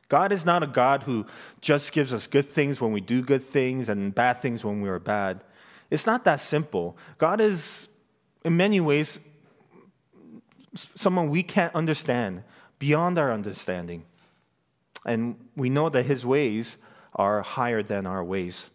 God 0.09 0.33
is 0.33 0.47
not 0.47 0.62
a 0.62 0.66
God 0.66 1.02
who 1.02 1.26
just 1.61 1.93
gives 1.93 2.14
us 2.14 2.26
good 2.26 2.49
things 2.49 2.81
when 2.81 2.93
we 2.93 3.02
do 3.02 3.21
good 3.21 3.43
things 3.43 3.90
and 3.90 4.14
bad 4.14 4.40
things 4.40 4.64
when 4.64 4.81
we 4.81 4.88
are 4.88 4.99
bad. 4.99 5.43
It's 5.90 6.07
not 6.07 6.25
that 6.25 6.40
simple. 6.40 6.97
God 7.19 7.40
is, 7.40 7.88
in 8.47 8.57
many 8.57 8.81
ways, 8.81 9.19
someone 10.95 11.31
we 11.31 11.43
can't 11.43 11.75
understand, 11.75 12.45
beyond 12.79 13.19
our 13.19 13.33
understanding. 13.33 14.05
And 15.05 15.35
we 15.57 15.69
know 15.69 15.88
that 15.88 16.05
his 16.05 16.25
ways 16.25 16.76
are 17.17 17.43
higher 17.43 17.83
than 17.83 18.07
our 18.07 18.23
ways. 18.23 18.71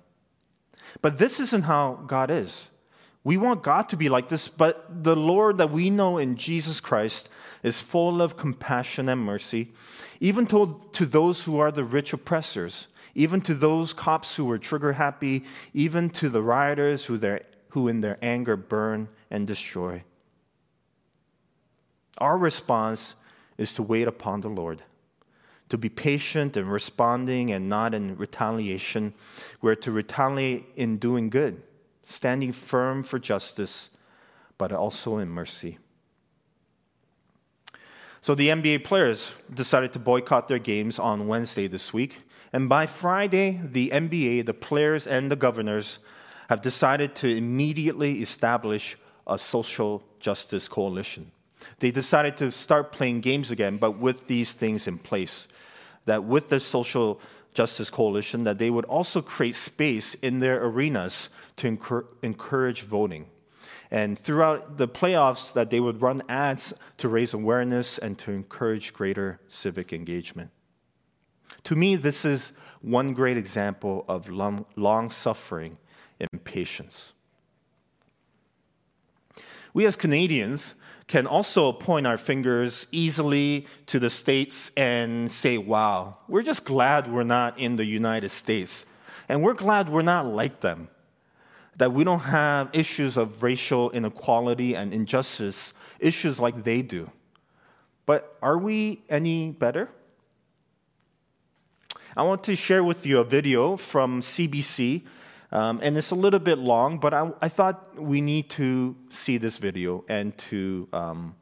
But 1.01 1.17
this 1.17 1.39
isn't 1.39 1.63
how 1.63 2.03
God 2.07 2.31
is. 2.31 2.69
We 3.23 3.37
want 3.37 3.63
God 3.63 3.89
to 3.89 3.97
be 3.97 4.09
like 4.09 4.29
this, 4.29 4.47
but 4.47 5.03
the 5.03 5.15
Lord 5.15 5.57
that 5.57 5.71
we 5.71 5.89
know 5.89 6.17
in 6.17 6.35
Jesus 6.35 6.79
Christ 6.79 7.29
is 7.63 7.81
full 7.81 8.21
of 8.21 8.37
compassion 8.37 9.09
and 9.09 9.21
mercy, 9.21 9.71
even 10.19 10.47
to, 10.47 10.81
to 10.93 11.05
those 11.05 11.43
who 11.43 11.59
are 11.59 11.71
the 11.71 11.83
rich 11.83 12.13
oppressors, 12.13 12.87
even 13.15 13.41
to 13.41 13.53
those 13.53 13.93
cops 13.93 14.35
who 14.35 14.45
were 14.45 14.57
trigger 14.57 14.93
happy, 14.93 15.43
even 15.73 16.09
to 16.11 16.29
the 16.29 16.41
rioters 16.41 17.05
who, 17.05 17.17
their, 17.17 17.41
who 17.69 17.87
in 17.87 18.01
their 18.01 18.17
anger 18.21 18.55
burn 18.55 19.09
and 19.29 19.45
destroy. 19.45 20.01
Our 22.19 22.37
response 22.37 23.15
is 23.59 23.75
to 23.75 23.83
wait 23.83 24.07
upon 24.07 24.41
the 24.41 24.49
Lord 24.49 24.81
to 25.69 25.77
be 25.77 25.89
patient 25.89 26.57
and 26.57 26.71
responding 26.71 27.51
and 27.51 27.69
not 27.69 27.93
in 27.93 28.17
retaliation. 28.17 29.13
We're 29.61 29.75
to 29.75 29.91
retaliate 29.91 30.65
in 30.75 30.97
doing 30.97 31.29
good, 31.29 31.61
standing 32.03 32.51
firm 32.51 33.03
for 33.03 33.19
justice, 33.19 33.89
but 34.57 34.71
also 34.71 35.19
in 35.19 35.29
mercy. 35.29 35.77
So 38.21 38.35
the 38.35 38.49
NBA 38.49 38.83
players 38.83 39.33
decided 39.53 39.93
to 39.93 39.99
boycott 39.99 40.47
their 40.47 40.59
games 40.59 40.99
on 40.99 41.27
Wednesday 41.27 41.67
this 41.67 41.93
week. 41.93 42.15
And 42.51 42.67
by 42.67 42.85
Friday, 42.87 43.61
the 43.63 43.91
NBA, 43.91 44.45
the 44.45 44.53
players, 44.53 45.07
and 45.07 45.31
the 45.31 45.35
governors 45.35 45.99
have 46.49 46.61
decided 46.61 47.15
to 47.15 47.33
immediately 47.33 48.21
establish 48.21 48.97
a 49.27 49.37
social 49.37 50.03
justice 50.19 50.67
coalition. 50.67 51.31
They 51.79 51.91
decided 51.91 52.37
to 52.37 52.51
start 52.51 52.91
playing 52.91 53.21
games 53.21 53.51
again, 53.51 53.77
but 53.77 53.97
with 53.97 54.27
these 54.27 54.53
things 54.53 54.87
in 54.87 54.97
place 54.97 55.47
that 56.05 56.23
with 56.23 56.49
the 56.49 56.59
social 56.59 57.19
justice 57.53 57.89
coalition 57.89 58.43
that 58.43 58.57
they 58.57 58.69
would 58.69 58.85
also 58.85 59.21
create 59.21 59.55
space 59.55 60.13
in 60.15 60.39
their 60.39 60.63
arenas 60.63 61.29
to 61.57 61.67
encourage 62.21 62.83
voting. 62.83 63.25
And 63.91 64.17
throughout 64.17 64.77
the 64.77 64.87
playoffs 64.87 65.53
that 65.53 65.69
they 65.69 65.79
would 65.79 66.01
run 66.01 66.21
ads 66.29 66.73
to 66.97 67.09
raise 67.09 67.33
awareness 67.33 67.97
and 67.97 68.17
to 68.19 68.31
encourage 68.31 68.93
greater 68.93 69.39
civic 69.47 69.91
engagement. 69.91 70.51
To 71.63 71.75
me 71.75 71.95
this 71.95 72.23
is 72.23 72.53
one 72.81 73.13
great 73.13 73.35
example 73.35 74.05
of 74.07 74.29
long, 74.29 74.65
long 74.75 75.11
suffering 75.11 75.77
and 76.19 76.43
patience 76.43 77.13
we 79.73 79.85
as 79.85 79.95
canadians 79.95 80.75
can 81.09 81.25
also 81.25 81.71
point 81.71 82.05
our 82.05 82.19
fingers 82.19 82.85
easily 82.91 83.65
to 83.87 83.97
the 83.97 84.11
States 84.11 84.71
and 84.77 85.29
say, 85.29 85.57
wow, 85.57 86.15
we're 86.27 86.43
just 86.43 86.63
glad 86.63 87.11
we're 87.11 87.23
not 87.23 87.57
in 87.57 87.77
the 87.77 87.83
United 87.83 88.29
States. 88.29 88.85
And 89.27 89.41
we're 89.41 89.55
glad 89.55 89.89
we're 89.89 90.03
not 90.03 90.27
like 90.27 90.59
them. 90.59 90.87
That 91.77 91.93
we 91.93 92.03
don't 92.03 92.19
have 92.19 92.69
issues 92.73 93.17
of 93.17 93.41
racial 93.41 93.89
inequality 93.89 94.75
and 94.75 94.93
injustice, 94.93 95.73
issues 95.99 96.39
like 96.39 96.63
they 96.63 96.83
do. 96.83 97.09
But 98.05 98.37
are 98.43 98.59
we 98.59 99.01
any 99.09 99.49
better? 99.49 99.89
I 102.15 102.21
want 102.21 102.43
to 102.43 102.55
share 102.55 102.83
with 102.83 103.07
you 103.07 103.17
a 103.17 103.23
video 103.23 103.77
from 103.77 104.21
CBC 104.21 105.01
um, 105.51 105.79
and 105.81 105.97
it's 105.97 106.11
a 106.11 106.15
little 106.15 106.39
bit 106.39 106.59
long, 106.59 106.99
but 106.99 107.13
I, 107.13 107.31
I, 107.41 107.49
thought 107.49 107.99
we 107.99 108.21
need 108.21 108.51
to 108.51 108.95
see 109.09 109.37
this 109.37 109.57
video 109.57 110.05
and 110.07 110.37
to 110.49 110.87
um, 110.93 111.35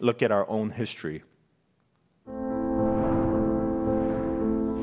look 0.00 0.20
at 0.22 0.30
our 0.30 0.48
own 0.50 0.70
history. 0.70 1.22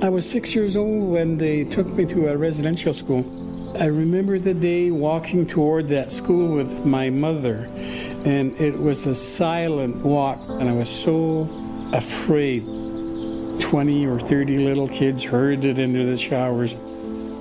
I 0.01 0.10
was 0.10 0.27
six 0.30 0.56
years 0.56 0.75
old 0.75 1.12
when 1.12 1.38
they 1.38 1.63
took 1.63 1.88
me 1.88 2.06
to 2.06 2.30
a 2.30 2.38
residential 2.38 2.93
school. 2.93 3.23
I 3.80 3.86
remember 3.86 4.39
the 4.39 4.53
day 4.53 4.89
walking 4.89 5.45
toward 5.45 5.88
that 5.89 6.12
school 6.12 6.56
with 6.56 6.86
my 6.86 7.12
mother, 7.12 7.69
and 8.25 8.53
it 8.60 8.80
was 8.80 9.06
a 9.06 9.13
silent 9.13 9.97
walk, 9.97 10.39
and 10.47 10.67
I 10.67 10.73
was 10.73 10.89
so 10.89 11.47
afraid. 11.93 12.65
20 13.60 14.06
or 14.06 14.19
30 14.19 14.60
little 14.60 14.88
kids 14.88 15.23
herded 15.23 15.80
into 15.80 16.06
the 16.06 16.15
showers 16.15 16.75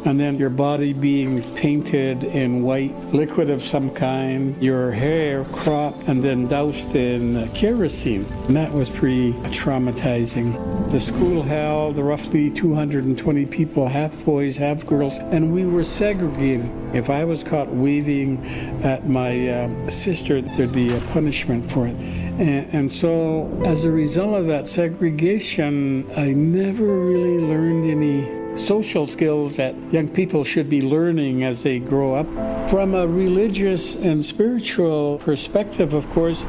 and 0.05 0.21
then 0.21 0.39
your 0.39 0.51
body 0.51 0.93
being 0.93 1.43
painted 1.55 2.23
in 2.25 2.63
white 2.63 2.95
liquid 3.13 3.51
of 3.51 3.63
some 3.63 3.91
kind, 3.91 4.57
your 4.63 4.93
hair 4.93 5.45
cropped 5.45 6.05
and 6.09 6.23
then 6.23 6.47
doused 6.47 6.95
in 6.95 7.49
kerosene. 7.51 8.25
And 8.47 8.57
that 8.57 8.73
was 8.73 8.91
pretty 8.91 9.33
traumatizing. 9.51 10.91
The 10.91 11.01
school 11.01 11.43
held 11.43 11.99
roughly 11.99 12.51
220 12.51 13.47
people, 13.47 13.89
half 13.89 14.25
boys, 14.25 14.57
half 14.57 14.87
girls, 14.87 15.19
and 15.19 15.53
we 15.53 15.67
were 15.67 15.85
segregated. 15.85 16.71
If 16.95 17.11
I 17.11 17.25
was 17.25 17.43
caught 17.43 17.69
waving 17.69 18.45
at 18.83 19.09
my 19.09 19.49
uh, 19.49 19.91
sister, 19.91 20.41
there'd 20.41 20.73
be 20.73 20.97
a 20.97 21.01
punishment 21.13 21.69
for 21.71 21.87
it. 21.89 21.97
And, 21.97 22.73
and 22.73 22.93
so, 22.93 23.51
as 23.67 23.85
a 23.85 23.91
result 23.91 24.37
of 24.37 24.47
that 24.47 24.69
segregation, 24.69 26.09
I 26.17 26.33
never 26.33 26.85
really 26.85 27.39
learned 27.39 27.85
any 27.85 28.46
social 28.59 29.07
skills 29.07 29.57
that 29.57 29.75
young 29.93 30.09
people 30.09 30.45
should 30.45 30.69
be 30.69 30.83
learning 30.83 31.45
as 31.45 31.63
they 31.63 31.79
grow 31.79 32.15
up. 32.15 32.27
From 32.71 32.95
a 32.95 33.07
religious 33.07 33.97
and 33.97 34.25
spiritual 34.25 35.19
perspective, 35.19 35.95
of 35.95 36.09
course, 36.11 36.45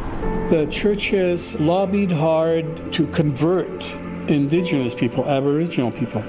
the 0.49 0.67
churches 0.71 1.59
lobbied 1.59 2.11
hard 2.11 2.93
to 2.93 3.05
convert 3.07 3.85
indigenous 4.29 4.95
people, 4.95 5.25
Aboriginal 5.25 5.91
people. 5.91 6.23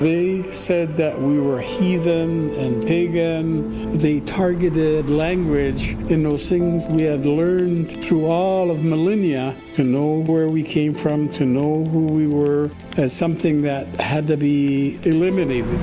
They 0.00 0.42
said 0.50 0.96
that 0.96 1.20
we 1.20 1.40
were 1.40 1.60
heathen 1.60 2.50
and 2.54 2.84
pagan. 2.84 3.96
They 3.96 4.20
targeted 4.20 5.08
language 5.08 5.90
in 6.10 6.24
those 6.24 6.48
things 6.48 6.88
we 6.88 7.02
had 7.02 7.24
learned 7.24 8.02
through 8.04 8.26
all 8.26 8.72
of 8.72 8.82
millennia 8.82 9.56
to 9.76 9.84
know 9.84 10.22
where 10.22 10.48
we 10.48 10.64
came 10.64 10.94
from, 10.94 11.28
to 11.30 11.46
know 11.46 11.84
who 11.84 12.06
we 12.06 12.26
were, 12.26 12.70
as 12.96 13.12
something 13.12 13.62
that 13.62 14.00
had 14.00 14.26
to 14.26 14.36
be 14.36 14.98
eliminated. 15.04 15.78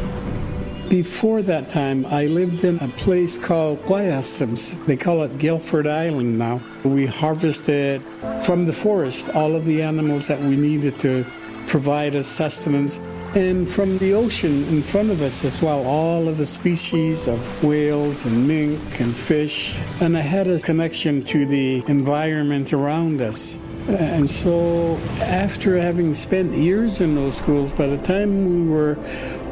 Before 0.89 1.41
that 1.43 1.69
time, 1.69 2.05
I 2.05 2.25
lived 2.25 2.65
in 2.65 2.77
a 2.79 2.89
place 2.89 3.37
called 3.37 3.81
Gwayasdums. 3.85 4.85
They 4.87 4.97
call 4.97 5.23
it 5.23 5.37
Gilford 5.37 5.87
Island 5.87 6.37
now. 6.37 6.59
We 6.83 7.05
harvested 7.05 8.03
from 8.43 8.65
the 8.65 8.73
forest 8.73 9.29
all 9.29 9.55
of 9.55 9.63
the 9.63 9.81
animals 9.81 10.27
that 10.27 10.41
we 10.41 10.57
needed 10.57 10.99
to 10.99 11.25
provide 11.67 12.17
us 12.17 12.27
sustenance 12.27 12.99
and 13.33 13.69
from 13.69 13.97
the 13.99 14.13
ocean 14.13 14.67
in 14.67 14.81
front 14.81 15.09
of 15.09 15.21
us 15.21 15.45
as 15.45 15.61
well, 15.61 15.85
all 15.85 16.27
of 16.27 16.37
the 16.37 16.45
species 16.45 17.29
of 17.29 17.63
whales 17.63 18.25
and 18.25 18.45
mink 18.45 18.99
and 18.99 19.15
fish. 19.15 19.77
And 20.01 20.17
I 20.17 20.21
had 20.21 20.47
a 20.47 20.59
connection 20.59 21.23
to 21.25 21.45
the 21.45 21.81
environment 21.87 22.73
around 22.73 23.21
us. 23.21 23.57
And 23.87 24.29
so, 24.29 24.97
after 25.21 25.79
having 25.79 26.13
spent 26.13 26.53
years 26.55 26.99
in 26.99 27.15
those 27.15 27.37
schools, 27.37 27.71
by 27.71 27.87
the 27.87 27.97
time 27.97 28.45
we 28.45 28.69
were 28.69 28.97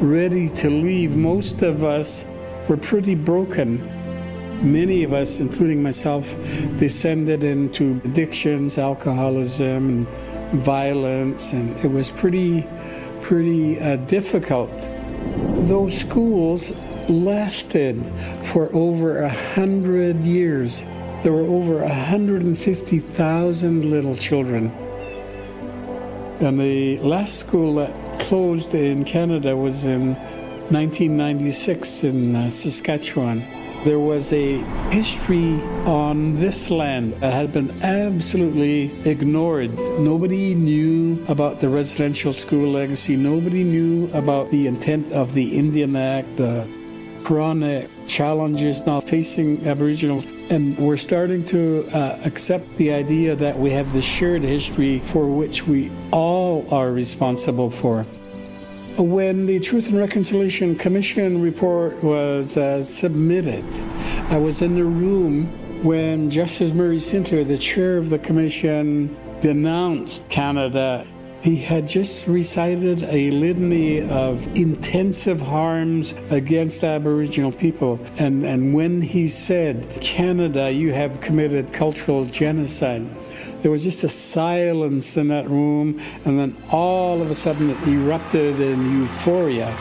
ready 0.00 0.48
to 0.50 0.70
leave, 0.70 1.16
most 1.16 1.62
of 1.62 1.82
us 1.82 2.26
were 2.68 2.76
pretty 2.76 3.14
broken. 3.14 3.82
Many 4.62 5.04
of 5.04 5.14
us, 5.14 5.40
including 5.40 5.82
myself, 5.82 6.30
descended 6.76 7.44
into 7.44 8.00
addictions, 8.04 8.76
alcoholism, 8.76 10.06
and 10.06 10.62
violence, 10.62 11.54
and 11.54 11.76
it 11.82 11.90
was 11.90 12.10
pretty 12.10 12.66
pretty 13.20 13.80
uh, 13.80 13.96
difficult. 13.96 14.70
Those 15.68 15.98
schools 15.98 16.72
lasted 17.08 18.02
for 18.44 18.74
over 18.74 19.22
a 19.22 19.28
hundred 19.28 20.20
years. 20.20 20.84
there 21.22 21.32
were 21.32 21.42
over 21.42 21.84
150,000 21.84 23.84
little 23.84 24.14
children. 24.14 24.70
And 26.40 26.58
the 26.58 26.98
last 27.00 27.38
school 27.38 27.74
that 27.74 28.18
closed 28.20 28.74
in 28.74 29.04
Canada 29.04 29.54
was 29.54 29.84
in 29.84 30.14
1996 30.70 32.04
in 32.04 32.34
uh, 32.34 32.48
Saskatchewan. 32.48 33.42
There 33.82 33.98
was 33.98 34.30
a 34.34 34.58
history 34.90 35.54
on 35.86 36.34
this 36.34 36.70
land 36.70 37.14
that 37.14 37.32
had 37.32 37.50
been 37.50 37.70
absolutely 37.82 38.92
ignored. 39.08 39.74
Nobody 39.98 40.54
knew 40.54 41.24
about 41.28 41.60
the 41.60 41.70
residential 41.70 42.30
school 42.30 42.72
legacy. 42.72 43.16
Nobody 43.16 43.64
knew 43.64 44.10
about 44.12 44.50
the 44.50 44.66
intent 44.66 45.10
of 45.12 45.32
the 45.32 45.56
Indian 45.56 45.96
Act, 45.96 46.36
the 46.36 46.68
chronic 47.24 47.88
challenges 48.06 48.84
now 48.84 49.00
facing 49.00 49.66
Aboriginals. 49.66 50.26
And 50.50 50.76
we're 50.78 50.98
starting 50.98 51.42
to 51.46 51.88
uh, 51.94 52.20
accept 52.26 52.76
the 52.76 52.92
idea 52.92 53.34
that 53.36 53.56
we 53.56 53.70
have 53.70 53.90
the 53.94 54.02
shared 54.02 54.42
history 54.42 54.98
for 54.98 55.26
which 55.26 55.66
we 55.66 55.90
all 56.10 56.66
are 56.70 56.92
responsible 56.92 57.70
for. 57.70 58.04
When 58.96 59.46
the 59.46 59.60
Truth 59.60 59.88
and 59.88 59.98
Reconciliation 59.98 60.74
Commission 60.74 61.40
report 61.40 62.02
was 62.02 62.56
uh, 62.56 62.82
submitted, 62.82 63.64
I 64.28 64.36
was 64.36 64.62
in 64.62 64.74
the 64.74 64.84
room 64.84 65.46
when 65.82 66.28
Justice 66.28 66.72
Murray 66.72 66.98
Sinclair, 66.98 67.44
the 67.44 67.56
chair 67.56 67.96
of 67.96 68.10
the 68.10 68.18
commission, 68.18 69.16
denounced 69.40 70.28
Canada. 70.28 71.06
He 71.40 71.56
had 71.56 71.88
just 71.88 72.26
recited 72.26 73.04
a 73.04 73.30
litany 73.30 74.02
of 74.02 74.46
intensive 74.58 75.40
harms 75.40 76.12
against 76.28 76.84
Aboriginal 76.84 77.52
people. 77.52 77.98
And, 78.18 78.44
and 78.44 78.74
when 78.74 79.00
he 79.00 79.28
said, 79.28 79.88
Canada, 80.02 80.70
you 80.70 80.92
have 80.92 81.20
committed 81.20 81.72
cultural 81.72 82.26
genocide, 82.26 83.06
there 83.62 83.70
was 83.70 83.84
just 83.84 84.04
a 84.04 84.08
silence 84.08 85.16
in 85.16 85.28
that 85.28 85.48
room, 85.48 86.00
and 86.24 86.38
then 86.38 86.56
all 86.70 87.20
of 87.20 87.30
a 87.30 87.34
sudden 87.34 87.70
it 87.70 87.88
erupted 87.88 88.60
in 88.60 89.00
euphoria. 89.00 89.76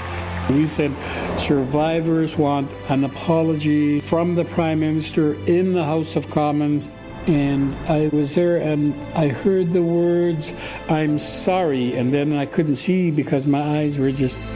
We 0.50 0.66
said 0.66 0.92
survivors 1.40 2.36
want 2.36 2.74
an 2.90 3.04
apology 3.04 4.00
from 4.00 4.34
the 4.34 4.46
Prime 4.46 4.80
Minister 4.80 5.36
in 5.46 5.74
the 5.74 5.86
House 5.86 6.16
of 6.16 6.30
Commons. 6.32 6.90
And 7.28 7.76
I 7.88 8.08
was 8.12 8.34
there 8.34 8.58
and 8.58 8.96
I 9.16 9.28
heard 9.28 9.72
the 9.72 9.84
words, 9.84 10.52
I'm 10.90 11.20
sorry. 11.20 11.94
And 11.96 12.12
then 12.12 12.34
I 12.34 12.48
couldn't 12.48 12.76
see 12.76 13.12
because 13.12 13.46
my 13.46 13.62
eyes 13.62 14.00
were 14.00 14.12
just 14.12 14.48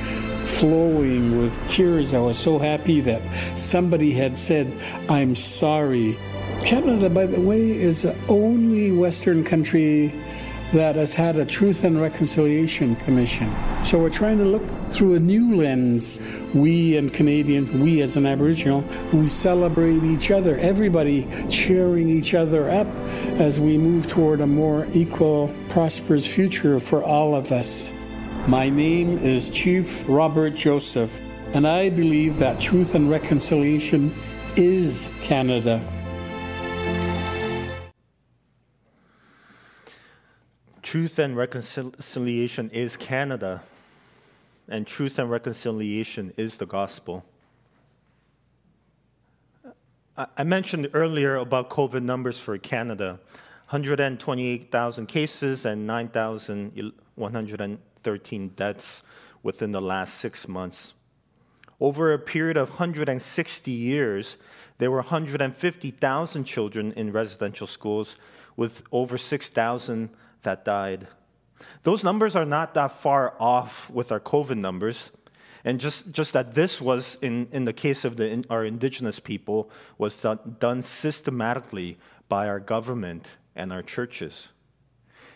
flowing 0.48 1.38
with 1.38 1.56
tears. 1.70 2.16
I 2.16 2.20
was 2.20 2.40
so 2.40 2.58
happy 2.58 3.00
that 3.02 3.22
somebody 3.56 4.14
had 4.14 4.36
said, 4.38 4.74
I'm 5.10 5.36
sorry. 5.36 6.18
Canada, 6.64 7.10
by 7.10 7.26
the 7.26 7.42
way, 7.42 7.72
is 7.72 8.04
the 8.04 8.16
only 8.30 8.92
Western 8.92 9.44
country 9.44 10.14
that 10.72 10.96
has 10.96 11.14
had 11.14 11.36
a 11.36 11.46
Truth 11.46 11.84
and 11.84 12.02
Reconciliation 12.02 12.96
Commission. 12.96 13.54
So 13.84 14.00
we're 14.00 14.10
trying 14.10 14.38
to 14.38 14.46
look 14.46 14.64
through 14.90 15.16
a 15.16 15.20
new 15.20 15.56
lens. 15.56 16.22
We 16.54 16.98
and 16.98 17.14
Canadians, 17.14 17.70
we 17.70 18.02
as 18.02 18.16
an 18.16 18.26
Aboriginal, 18.26 18.86
we 19.12 19.28
celebrate 19.28 20.04
each 20.04 20.32
other, 20.32 20.58
everybody 20.58 21.28
cheering 21.50 22.10
each 22.10 22.34
other 22.34 22.70
up 22.70 22.88
as 23.40 23.60
we 23.60 23.78
move 23.78 24.08
toward 24.08 24.40
a 24.40 24.48
more 24.48 24.88
equal, 24.94 25.54
prosperous 25.68 26.26
future 26.26 26.80
for 26.80 27.04
all 27.04 27.36
of 27.36 27.52
us. 27.52 27.92
My 28.48 28.70
name 28.70 29.18
is 29.18 29.50
Chief 29.50 30.04
Robert 30.08 30.56
Joseph, 30.56 31.20
and 31.54 31.68
I 31.68 31.90
believe 31.90 32.38
that 32.40 32.62
Truth 32.62 32.96
and 32.96 33.10
Reconciliation 33.10 34.16
is 34.56 35.14
Canada. 35.22 35.84
Truth 40.94 41.18
and 41.18 41.36
reconciliation 41.36 42.70
is 42.70 42.96
Canada, 42.98 43.64
and 44.70 44.86
truth 44.86 45.18
and 45.18 45.28
reconciliation 45.28 46.32
is 46.38 46.58
the 46.58 46.68
gospel. 46.68 47.26
I 50.16 50.44
mentioned 50.44 50.88
earlier 50.94 51.38
about 51.38 51.72
COVID 51.72 52.04
numbers 52.04 52.38
for 52.38 52.56
Canada 52.60 53.20
128,000 53.70 55.08
cases 55.08 55.66
and 55.66 55.88
9,113 55.88 58.48
deaths 58.50 59.02
within 59.42 59.72
the 59.72 59.82
last 59.82 60.20
six 60.20 60.48
months. 60.48 60.94
Over 61.80 62.14
a 62.14 62.20
period 62.20 62.56
of 62.56 62.70
160 62.70 63.72
years, 63.72 64.38
there 64.78 64.92
were 64.92 64.98
150,000 64.98 66.44
children 66.44 66.92
in 66.92 67.12
residential 67.12 67.66
schools, 67.66 68.16
with 68.56 68.84
over 68.92 69.18
6,000 69.18 70.10
that 70.44 70.64
died. 70.64 71.08
Those 71.84 72.04
numbers 72.04 72.36
are 72.36 72.46
not 72.46 72.74
that 72.76 72.92
far 72.92 73.34
off 73.40 73.90
with 73.90 74.12
our 74.12 74.20
COVID 74.20 74.58
numbers. 74.58 75.12
And 75.66 75.80
just, 75.80 76.12
just 76.12 76.34
that 76.34 76.54
this 76.54 76.82
was, 76.82 77.18
in, 77.22 77.48
in 77.52 77.66
the 77.66 77.74
case 77.74 78.04
of 78.04 78.18
the, 78.18 78.28
in, 78.28 78.46
our 78.50 78.66
indigenous 78.66 79.20
people, 79.20 79.70
was 79.98 80.22
done, 80.22 80.58
done 80.60 80.82
systematically 80.82 81.98
by 82.28 82.48
our 82.48 82.60
government 82.60 83.30
and 83.56 83.72
our 83.72 83.82
churches. 83.82 84.50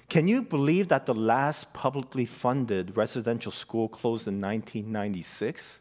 Can 0.09 0.27
you 0.27 0.41
believe 0.41 0.87
that 0.87 1.05
the 1.05 1.13
last 1.13 1.73
publicly 1.73 2.25
funded 2.25 2.95
residential 2.95 3.51
school 3.51 3.87
closed 3.87 4.27
in 4.27 4.41
1996? 4.41 5.79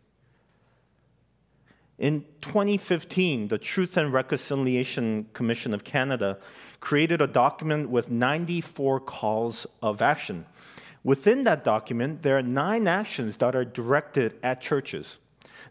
In 1.98 2.24
2015, 2.42 3.48
the 3.48 3.58
Truth 3.58 3.96
and 3.96 4.12
Reconciliation 4.12 5.28
Commission 5.32 5.72
of 5.72 5.82
Canada 5.82 6.38
created 6.80 7.20
a 7.20 7.26
document 7.26 7.88
with 7.90 8.10
94 8.10 9.00
calls 9.00 9.66
of 9.82 10.02
action. 10.02 10.46
Within 11.04 11.44
that 11.44 11.64
document, 11.64 12.22
there 12.22 12.36
are 12.36 12.42
nine 12.42 12.88
actions 12.88 13.36
that 13.36 13.54
are 13.54 13.64
directed 13.64 14.34
at 14.42 14.60
churches. 14.60 15.18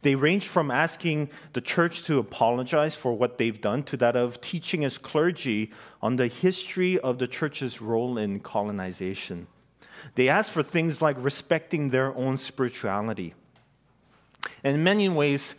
They 0.02 0.16
range 0.16 0.48
from 0.48 0.72
asking 0.72 1.30
the 1.54 1.62
church 1.62 2.04
to 2.04 2.20
apologize 2.20 2.96
for 2.96 3.14
what 3.14 3.38
they've 3.38 3.60
done 3.60 3.84
to 3.84 3.98
that 3.98 4.16
of 4.16 4.40
teaching 4.40 4.84
its 4.84 4.98
clergy 4.98 5.72
on 6.02 6.16
the 6.16 6.28
history 6.28 7.00
of 7.00 7.18
the 7.18 7.28
church's 7.28 7.82
role 7.82 8.18
in 8.18 8.40
colonization. 8.40 9.48
They 10.14 10.30
ask 10.30 10.52
for 10.52 10.64
things 10.64 11.02
like 11.02 11.18
respecting 11.20 11.90
their 11.90 12.16
own 12.16 12.38
spirituality. 12.38 13.34
And 14.64 14.76
in 14.76 14.84
many 14.84 15.10
ways, 15.10 15.56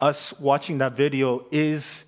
us 0.00 0.38
watching 0.38 0.78
that 0.78 0.94
video 0.94 1.46
is 1.50 2.04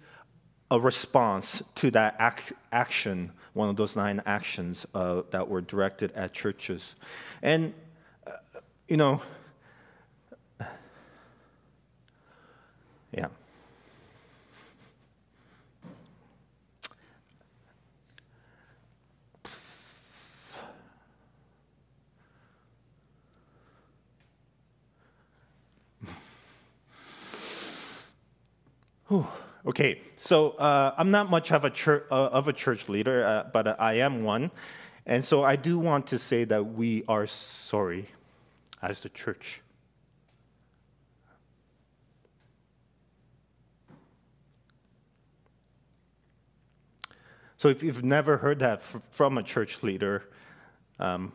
a 0.70 0.78
response 0.78 1.62
to 1.74 1.90
that 1.90 2.16
ac- 2.20 2.54
action, 2.72 3.32
one 3.54 3.68
of 3.68 3.76
those 3.76 3.96
nine 3.96 4.22
actions 4.24 4.86
uh, 4.94 5.22
that 5.30 5.48
were 5.48 5.60
directed 5.60 6.12
at 6.12 6.32
churches. 6.32 6.94
And, 7.42 7.74
uh, 8.26 8.32
you 8.88 8.96
know, 8.96 9.20
yeah. 13.12 13.26
Whew. 29.08 29.26
Okay, 29.66 30.00
so 30.16 30.52
uh, 30.52 30.94
I'm 30.96 31.10
not 31.10 31.28
much 31.28 31.52
of 31.52 31.64
a 31.64 31.70
church, 31.70 32.04
uh, 32.10 32.14
of 32.14 32.48
a 32.48 32.52
church 32.52 32.88
leader, 32.88 33.26
uh, 33.26 33.50
but 33.52 33.78
I 33.78 33.94
am 33.98 34.24
one. 34.24 34.50
And 35.04 35.22
so 35.22 35.44
I 35.44 35.56
do 35.56 35.78
want 35.78 36.06
to 36.08 36.18
say 36.18 36.44
that 36.44 36.64
we 36.64 37.04
are 37.08 37.26
sorry 37.26 38.06
as 38.80 39.00
the 39.00 39.10
church. 39.10 39.60
So 47.58 47.68
if 47.68 47.82
you've 47.82 48.02
never 48.02 48.38
heard 48.38 48.60
that 48.60 48.82
from 48.82 49.36
a 49.36 49.42
church 49.42 49.82
leader, 49.82 50.24
um, 50.98 51.32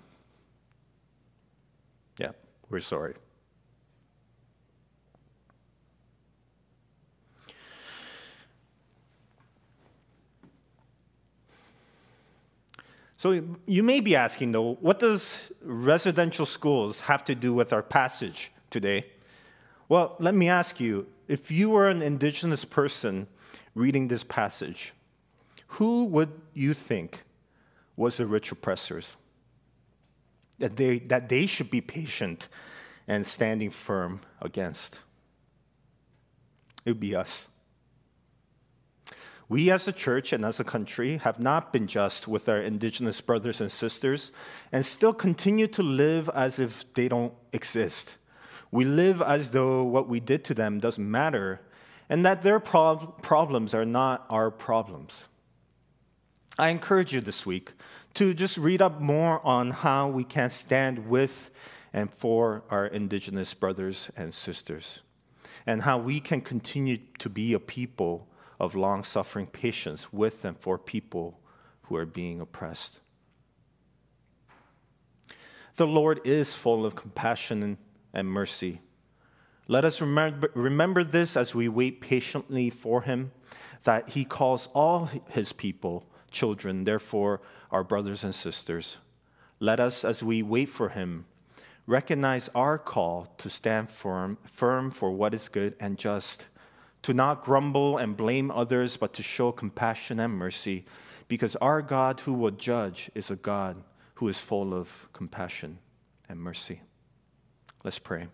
yeah, 2.17 2.31
we're 2.71 2.79
sorry. 2.79 3.13
So 13.25 13.41
you 13.65 13.81
may 13.81 14.01
be 14.01 14.15
asking, 14.15 14.51
though, 14.51 14.75
what 14.81 14.99
does 14.99 15.41
residential 15.63 16.45
schools 16.45 16.99
have 16.99 17.25
to 17.25 17.33
do 17.33 17.55
with 17.55 17.73
our 17.73 17.81
passage 17.81 18.51
today? 18.69 19.07
Well, 19.89 20.15
let 20.19 20.35
me 20.35 20.47
ask 20.47 20.79
you 20.79 21.07
if 21.27 21.49
you 21.49 21.71
were 21.71 21.89
an 21.89 22.03
indigenous 22.03 22.65
person 22.65 23.25
reading 23.73 24.09
this 24.09 24.23
passage, 24.23 24.93
who 25.69 26.05
would 26.05 26.39
you 26.53 26.75
think 26.75 27.23
was 27.95 28.17
the 28.17 28.27
rich 28.27 28.51
oppressors? 28.51 29.17
That 30.59 30.77
they, 30.77 30.99
that 30.99 31.27
they 31.27 31.47
should 31.47 31.71
be 31.71 31.81
patient 31.81 32.47
and 33.07 33.25
standing 33.25 33.71
firm 33.71 34.21
against? 34.39 34.99
It 36.85 36.91
would 36.91 36.99
be 36.99 37.15
us. 37.15 37.47
We 39.47 39.69
as 39.69 39.87
a 39.87 39.91
church 39.91 40.33
and 40.33 40.43
as 40.43 40.59
a 40.59 40.63
country 40.63 41.17
have 41.17 41.39
not 41.39 41.71
been 41.71 41.85
just 41.87 42.27
with 42.27 42.49
our 42.49 42.59
indigenous 42.59 43.21
brothers 43.21 43.61
and 43.61 43.71
sisters 43.71 44.31
and 44.71 44.85
still 44.85 45.13
continue 45.13 45.67
to 45.67 45.83
live 45.83 46.29
as 46.33 46.57
if 46.57 46.91
they 46.95 47.07
don't 47.07 47.33
exist. 47.53 48.15
We 48.71 48.85
live 48.85 49.21
as 49.21 49.51
though 49.51 49.83
what 49.83 50.09
we 50.09 50.19
did 50.19 50.43
to 50.45 50.53
them 50.55 50.79
doesn't 50.79 51.09
matter 51.09 51.61
and 52.09 52.25
that 52.25 52.41
their 52.41 52.59
prob- 52.59 53.21
problems 53.21 53.73
are 53.73 53.85
not 53.85 54.25
our 54.29 54.49
problems. 54.49 55.25
I 56.57 56.69
encourage 56.69 57.13
you 57.13 57.21
this 57.21 57.45
week 57.45 57.73
to 58.15 58.33
just 58.33 58.57
read 58.57 58.81
up 58.81 59.01
more 59.01 59.45
on 59.45 59.71
how 59.71 60.07
we 60.07 60.23
can 60.23 60.49
stand 60.49 61.07
with 61.07 61.51
and 61.93 62.11
for 62.11 62.63
our 62.69 62.87
indigenous 62.87 63.53
brothers 63.53 64.09
and 64.17 64.33
sisters, 64.33 65.01
and 65.65 65.81
how 65.81 65.97
we 65.97 66.19
can 66.19 66.41
continue 66.41 66.97
to 67.19 67.29
be 67.29 67.53
a 67.53 67.59
people 67.59 68.27
of 68.59 68.75
long 68.75 69.03
suffering 69.03 69.47
patience 69.47 70.11
with 70.13 70.45
and 70.45 70.57
for 70.57 70.77
people 70.77 71.39
who 71.83 71.95
are 71.95 72.05
being 72.05 72.39
oppressed. 72.39 72.99
The 75.75 75.87
Lord 75.87 76.21
is 76.23 76.53
full 76.53 76.85
of 76.85 76.95
compassion 76.95 77.77
and 78.13 78.27
mercy. 78.27 78.81
Let 79.67 79.83
us 79.83 79.99
remember, 79.99 80.51
remember 80.53 81.03
this 81.03 81.35
as 81.35 81.53
we 81.53 81.67
wait 81.67 81.99
patiently 81.99 82.69
for 82.69 83.01
Him, 83.01 83.31
that 83.83 84.09
He 84.09 84.23
calls 84.23 84.67
all 84.73 85.09
His 85.29 85.51
people 85.51 86.07
children, 86.31 86.83
therefore, 86.83 87.41
our 87.71 87.83
brothers 87.83 88.23
and 88.23 88.33
sisters. 88.33 88.97
Let 89.59 89.79
us, 89.79 90.05
as 90.05 90.23
we 90.23 90.43
wait 90.43 90.69
for 90.69 90.89
Him, 90.89 91.25
recognize 91.87 92.49
our 92.55 92.77
call 92.77 93.33
to 93.37 93.49
stand 93.49 93.89
firm, 93.89 94.37
firm 94.43 94.91
for 94.91 95.11
what 95.11 95.33
is 95.33 95.49
good 95.49 95.75
and 95.79 95.97
just 95.97 96.45
to 97.05 97.13
not 97.13 97.43
grumble 97.43 97.99
and 97.99 98.17
blame 98.17 98.49
others, 98.49 98.97
but 98.97 99.13
to 99.13 99.21
show 99.21 99.51
compassion 99.51 100.19
and 100.19 100.33
mercy, 100.33 100.85
because 101.27 101.55
our 101.57 101.79
God 101.83 102.21
who 102.21 102.33
will 102.33 102.49
judge 102.49 103.11
is 103.13 103.29
a 103.29 103.35
God 103.35 103.83
who 104.15 104.27
is 104.27 104.39
full 104.39 104.73
of 104.73 105.07
compassion 105.13 105.77
and 106.27 106.39
mercy. 106.39 106.81
Let's 107.83 107.99
pray. 107.99 108.25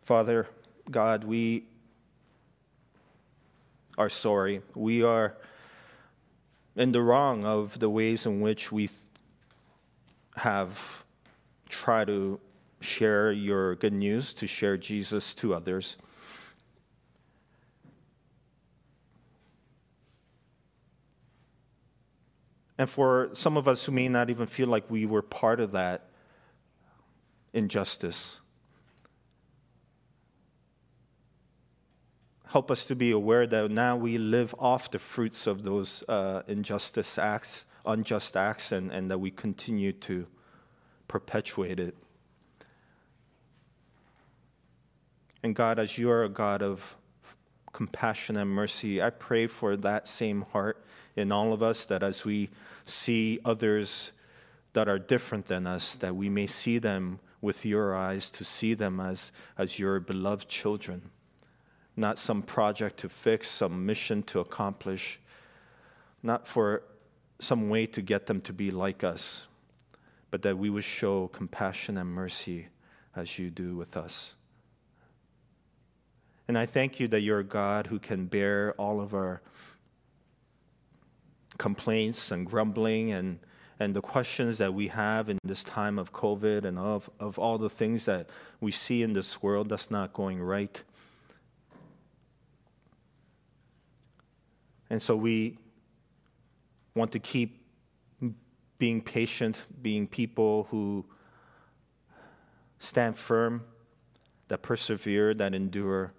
Father, 0.00 0.48
God, 0.90 1.24
we 1.24 1.64
are 3.98 4.08
sorry. 4.08 4.62
We 4.74 5.02
are 5.02 5.36
in 6.74 6.92
the 6.92 7.02
wrong 7.02 7.44
of 7.44 7.78
the 7.80 7.90
ways 7.90 8.24
in 8.24 8.40
which 8.40 8.72
we 8.72 8.88
have 10.36 11.03
try 11.74 12.04
to 12.04 12.38
share 12.80 13.32
your 13.32 13.74
good 13.74 13.92
news, 13.92 14.32
to 14.34 14.46
share 14.46 14.76
Jesus 14.76 15.34
to 15.34 15.54
others. 15.54 15.96
And 22.78 22.88
for 22.90 23.30
some 23.32 23.56
of 23.56 23.68
us 23.68 23.84
who 23.84 23.92
may 23.92 24.08
not 24.08 24.30
even 24.30 24.46
feel 24.46 24.68
like 24.68 24.90
we 24.90 25.06
were 25.06 25.22
part 25.22 25.60
of 25.60 25.72
that 25.72 26.10
injustice, 27.52 28.40
help 32.46 32.70
us 32.70 32.86
to 32.86 32.96
be 32.96 33.10
aware 33.10 33.46
that 33.46 33.70
now 33.70 33.96
we 33.96 34.18
live 34.18 34.54
off 34.58 34.90
the 34.90 34.98
fruits 34.98 35.46
of 35.46 35.62
those 35.62 36.02
uh, 36.08 36.42
injustice 36.48 37.16
acts, 37.16 37.64
unjust 37.86 38.36
acts, 38.36 38.72
and, 38.72 38.90
and 38.90 39.10
that 39.10 39.18
we 39.18 39.30
continue 39.30 39.92
to 39.92 40.26
perpetuate 41.08 41.78
it. 41.78 41.96
And 45.42 45.54
God, 45.54 45.78
as 45.78 45.98
you 45.98 46.10
are 46.10 46.24
a 46.24 46.28
God 46.28 46.62
of 46.62 46.96
compassion 47.72 48.36
and 48.36 48.50
mercy, 48.50 49.02
I 49.02 49.10
pray 49.10 49.46
for 49.46 49.76
that 49.76 50.08
same 50.08 50.42
heart 50.52 50.82
in 51.16 51.30
all 51.30 51.52
of 51.52 51.62
us, 51.62 51.84
that 51.86 52.02
as 52.02 52.24
we 52.24 52.48
see 52.84 53.40
others 53.44 54.12
that 54.72 54.88
are 54.88 54.98
different 54.98 55.46
than 55.46 55.66
us, 55.66 55.94
that 55.96 56.16
we 56.16 56.28
may 56.28 56.46
see 56.46 56.78
them 56.78 57.20
with 57.40 57.64
your 57.64 57.94
eyes, 57.94 58.30
to 58.30 58.44
see 58.44 58.72
them 58.72 59.00
as, 59.00 59.30
as 59.58 59.78
your 59.78 60.00
beloved 60.00 60.48
children, 60.48 61.10
not 61.96 62.18
some 62.18 62.42
project 62.42 62.96
to 62.98 63.08
fix, 63.08 63.48
some 63.50 63.84
mission 63.84 64.22
to 64.22 64.40
accomplish, 64.40 65.20
not 66.22 66.48
for 66.48 66.82
some 67.38 67.68
way 67.68 67.86
to 67.86 68.00
get 68.00 68.26
them 68.26 68.40
to 68.40 68.52
be 68.52 68.70
like 68.70 69.04
us, 69.04 69.46
but 70.34 70.42
that 70.42 70.58
we 70.58 70.68
would 70.68 70.82
show 70.82 71.28
compassion 71.28 71.96
and 71.96 72.10
mercy 72.10 72.66
as 73.14 73.38
you 73.38 73.50
do 73.50 73.76
with 73.76 73.96
us. 73.96 74.34
And 76.48 76.58
I 76.58 76.66
thank 76.66 76.98
you 76.98 77.06
that 77.06 77.20
you're 77.20 77.38
a 77.38 77.44
God 77.44 77.86
who 77.86 78.00
can 78.00 78.26
bear 78.26 78.72
all 78.72 79.00
of 79.00 79.14
our 79.14 79.42
complaints 81.56 82.32
and 82.32 82.44
grumbling 82.44 83.12
and, 83.12 83.38
and 83.78 83.94
the 83.94 84.00
questions 84.00 84.58
that 84.58 84.74
we 84.74 84.88
have 84.88 85.28
in 85.28 85.38
this 85.44 85.62
time 85.62 86.00
of 86.00 86.12
COVID 86.12 86.64
and 86.64 86.80
of, 86.80 87.08
of 87.20 87.38
all 87.38 87.56
the 87.56 87.70
things 87.70 88.06
that 88.06 88.28
we 88.60 88.72
see 88.72 89.04
in 89.04 89.12
this 89.12 89.40
world 89.40 89.68
that's 89.68 89.88
not 89.88 90.12
going 90.12 90.42
right. 90.42 90.82
And 94.90 95.00
so 95.00 95.14
we 95.14 95.58
want 96.96 97.12
to 97.12 97.20
keep 97.20 97.63
being 98.84 99.00
patient, 99.00 99.64
being 99.80 100.06
people 100.06 100.66
who 100.70 101.06
stand 102.78 103.16
firm, 103.16 103.64
that 104.48 104.60
persevere, 104.60 105.32
that 105.32 105.54
endure, 105.54 106.12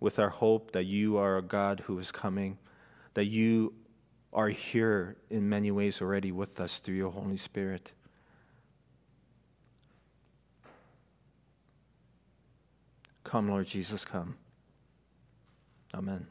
with 0.00 0.18
our 0.18 0.30
hope 0.30 0.72
that 0.72 0.84
you 0.84 1.18
are 1.18 1.36
a 1.36 1.42
God 1.42 1.80
who 1.80 1.98
is 1.98 2.10
coming, 2.10 2.56
that 3.12 3.26
you 3.26 3.74
are 4.32 4.48
here 4.48 5.18
in 5.28 5.46
many 5.46 5.70
ways 5.70 6.00
already 6.00 6.32
with 6.32 6.58
us 6.62 6.78
through 6.78 6.94
your 6.94 7.10
Holy 7.10 7.36
Spirit. 7.36 7.92
Come, 13.22 13.50
Lord 13.50 13.66
Jesus, 13.66 14.06
come. 14.06 14.38
Amen. 15.94 16.26